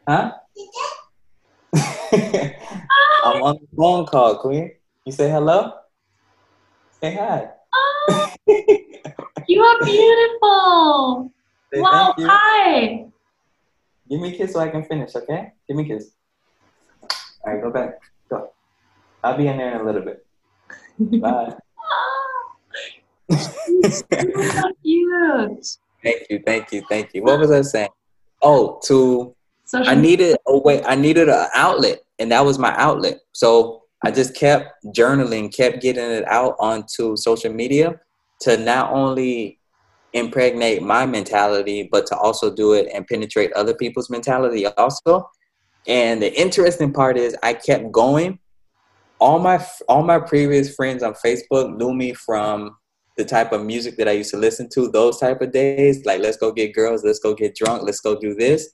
[0.07, 0.33] Huh?
[3.23, 4.71] I'm on the phone call, Queen.
[5.03, 5.73] You say hello?
[7.01, 7.49] Say hi.
[7.73, 8.33] Oh,
[9.47, 11.31] you are beautiful.
[11.73, 13.05] Say wow, hi.
[14.09, 15.53] Give me a kiss so I can finish, okay?
[15.67, 16.11] Give me a kiss.
[17.45, 17.99] All right, go back.
[18.29, 18.51] Go.
[19.23, 20.25] I'll be in there in a little bit.
[20.99, 21.55] Bye.
[23.39, 24.03] so
[24.83, 25.65] cute.
[26.03, 27.23] thank you, thank you, thank you.
[27.23, 27.89] What was I saying?
[28.41, 29.35] Oh, to
[29.69, 30.83] Social I needed a way.
[30.83, 33.19] I needed an outlet, and that was my outlet.
[33.33, 37.99] So I just kept journaling, kept getting it out onto social media
[38.41, 39.59] to not only
[40.13, 45.29] impregnate my mentality, but to also do it and penetrate other people's mentality also.
[45.85, 48.39] And the interesting part is, I kept going.
[49.19, 52.75] All my all my previous friends on Facebook knew me from
[53.17, 56.05] the type of music that I used to listen to those type of days.
[56.05, 58.69] Like, let's go get girls, let's go get drunk, let's go do this.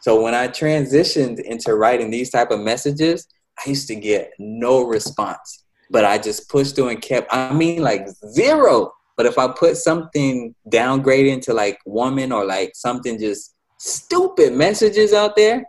[0.00, 3.28] So when I transitioned into writing these type of messages,
[3.64, 5.64] I used to get no response.
[5.90, 8.92] But I just pushed through and kept, I mean like zero.
[9.16, 15.12] But if I put something downgrading to like woman or like something just stupid messages
[15.12, 15.64] out there,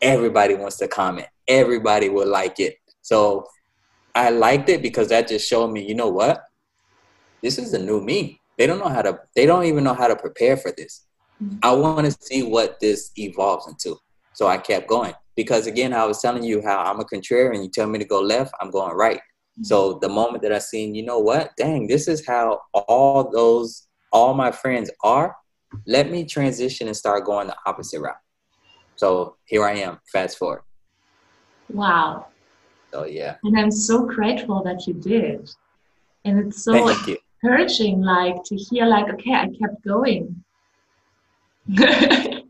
[0.00, 1.28] everybody wants to comment.
[1.46, 2.76] Everybody will like it.
[3.02, 3.46] So
[4.14, 6.42] I liked it because that just showed me, you know what?
[7.42, 8.40] This is the new me.
[8.58, 11.06] They don't know how to, they don't even know how to prepare for this.
[11.42, 11.58] Mm-hmm.
[11.62, 13.96] I want to see what this evolves into.
[14.32, 17.62] So I kept going because again, I was telling you how I'm a contrarian.
[17.62, 19.18] You tell me to go left, I'm going right.
[19.18, 19.64] Mm-hmm.
[19.64, 23.86] So the moment that I seen, you know what, dang, this is how all those,
[24.12, 25.34] all my friends are.
[25.86, 28.16] Let me transition and start going the opposite route.
[28.96, 29.98] So here I am.
[30.12, 30.62] Fast forward.
[31.68, 32.26] Wow.
[32.92, 35.50] So yeah, And I'm so grateful that you did.
[36.24, 37.18] And it's so thank you.
[37.42, 40.42] encouraging, like to hear, like, okay, I kept going.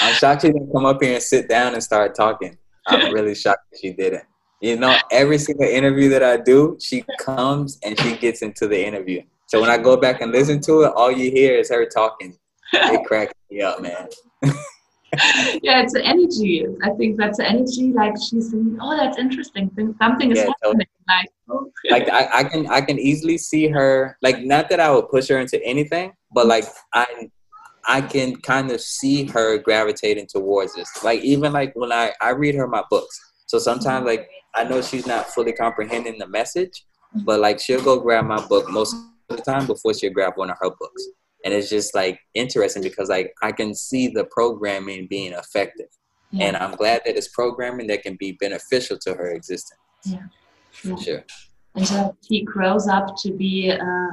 [0.00, 2.58] I'm shocked she didn't come up here and sit down and start talking.
[2.86, 4.24] I'm really shocked that she didn't.
[4.60, 8.84] You know, every single interview that I do, she comes and she gets into the
[8.84, 9.22] interview.
[9.46, 12.36] So when I go back and listen to it, all you hear is her talking.
[12.72, 14.08] It cracks me up, man.
[15.62, 16.66] yeah, it's the energy.
[16.82, 17.92] I think that's the energy.
[17.92, 19.70] Like she's saying, "Oh, that's interesting.
[20.00, 21.70] Something is Yeah, happening." Like, oh.
[21.90, 25.28] Like I, I can I can easily see her like not that I would push
[25.28, 27.28] her into anything, but like I
[27.86, 30.88] I can kind of see her gravitating towards this.
[31.04, 33.20] Like even like when I, I read her my books.
[33.46, 36.86] So sometimes like I know she's not fully comprehending the message,
[37.24, 38.94] but like she'll go grab my book most
[39.28, 41.08] of the time before she'll grab one of her books.
[41.44, 45.88] And it's just like interesting because like I can see the programming being effective.
[46.30, 49.80] yeah, And I'm glad that it's programming that can be beneficial to her existence.
[50.04, 50.22] yeah.
[50.72, 51.24] For sure.
[51.74, 54.08] and that he grows up to be a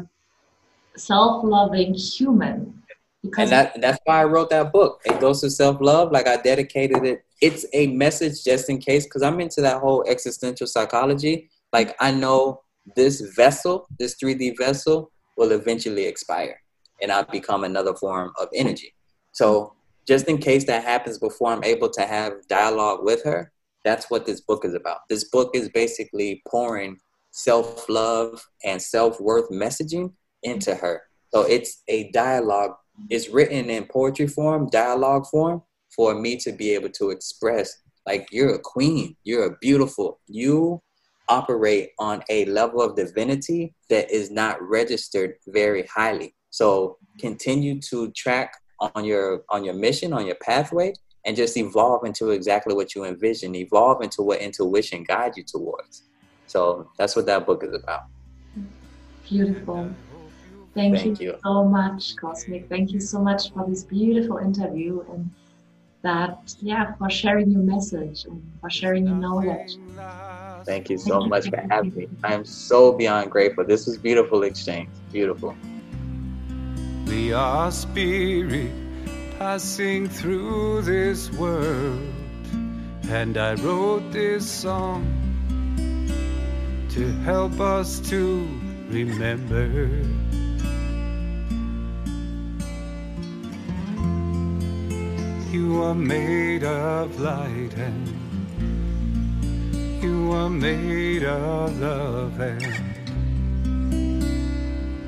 [0.98, 2.76] self-loving human.
[3.22, 5.02] Because and that that's why I wrote that book.
[5.06, 6.12] It goes to self love.
[6.12, 7.24] Like I dedicated it.
[7.42, 11.50] It's a message just in case, because I'm into that whole existential psychology.
[11.74, 12.62] Like I know
[12.96, 16.62] this vessel, this 3D vessel, will eventually expire,
[17.02, 18.94] and I'll become another form of energy.
[19.32, 19.74] So
[20.08, 23.52] just in case that happens before I'm able to have dialogue with her,
[23.84, 25.00] that's what this book is about.
[25.10, 26.98] This book is basically pouring
[27.32, 31.04] self love and self worth messaging into her.
[31.32, 32.74] So it's a dialogue
[33.10, 35.64] it's written in poetry form, dialogue form,
[35.96, 40.82] for me to be able to express like you're a queen, you're a beautiful, you
[41.28, 46.34] operate on a level of divinity that is not registered very highly.
[46.50, 50.94] So continue to track on your on your mission, on your pathway,
[51.26, 56.04] and just evolve into exactly what you envision, evolve into what intuition guides you towards.
[56.48, 58.04] So that's what that book is about.
[59.28, 59.94] beautiful.
[60.74, 61.36] Thank, Thank you, you.
[61.44, 62.70] so much, Cosmic.
[62.70, 65.30] Thank you so much for this beautiful interview and
[66.04, 69.78] that, yeah, for sharing your message and for sharing your knowledge.
[70.66, 72.08] Thank you so much for having me.
[72.24, 73.66] I am so beyond grateful.
[73.66, 74.90] This was beautiful exchange.
[75.12, 75.56] Beautiful.
[77.10, 78.72] We are spirit
[79.40, 82.08] passing through this world.
[83.10, 85.08] And I wrote this song
[86.90, 88.48] to help us to
[88.90, 89.90] remember.
[95.52, 98.08] You are made of light and
[100.04, 102.89] you are made of love and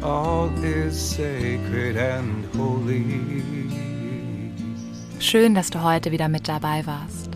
[0.04, 3.42] all is sacred and holy.
[5.20, 7.30] Schön, dass du heute wieder mit dabei warst.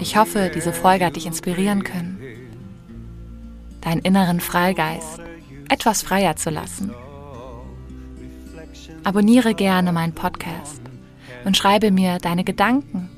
[0.00, 2.18] Ich hoffe, diese Folge hat dich inspirieren können,
[3.80, 5.20] deinen inneren Freigeist
[5.68, 6.90] etwas freier zu lassen
[9.04, 10.80] Abonniere gerne meinen Podcast
[11.44, 13.10] und schreibe mir deine Gedanken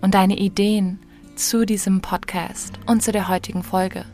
[0.00, 1.00] und deine Ideen
[1.34, 4.04] zu diesem Podcast und zu der heutigen Folge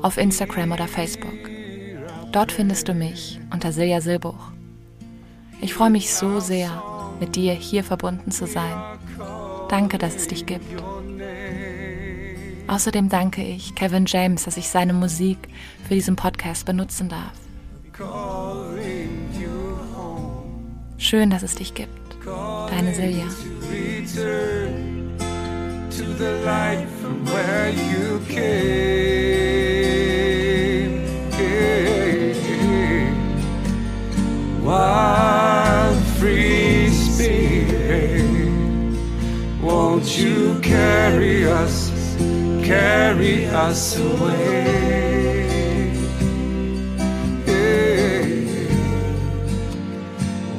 [0.00, 1.53] auf Instagram oder Facebook.
[2.34, 4.50] Dort findest du mich unter Silja Silbuch.
[5.60, 6.82] Ich freue mich so sehr,
[7.20, 8.74] mit dir hier verbunden zu sein.
[9.68, 10.64] Danke, dass es dich gibt.
[12.66, 15.38] Außerdem danke ich Kevin James, dass ich seine Musik
[15.86, 17.34] für diesen Podcast benutzen darf.
[20.98, 22.16] Schön, dass es dich gibt.
[22.68, 23.26] Deine Silja.
[25.96, 29.63] to the light from where you came.
[34.74, 38.26] Wild free spirit,
[39.62, 41.92] won't you carry us,
[42.66, 45.14] carry us away?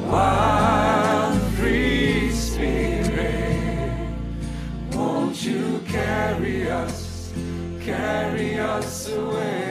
[0.08, 4.08] Wild free spirit,
[4.94, 7.34] won't you carry us,
[7.84, 9.65] carry us away?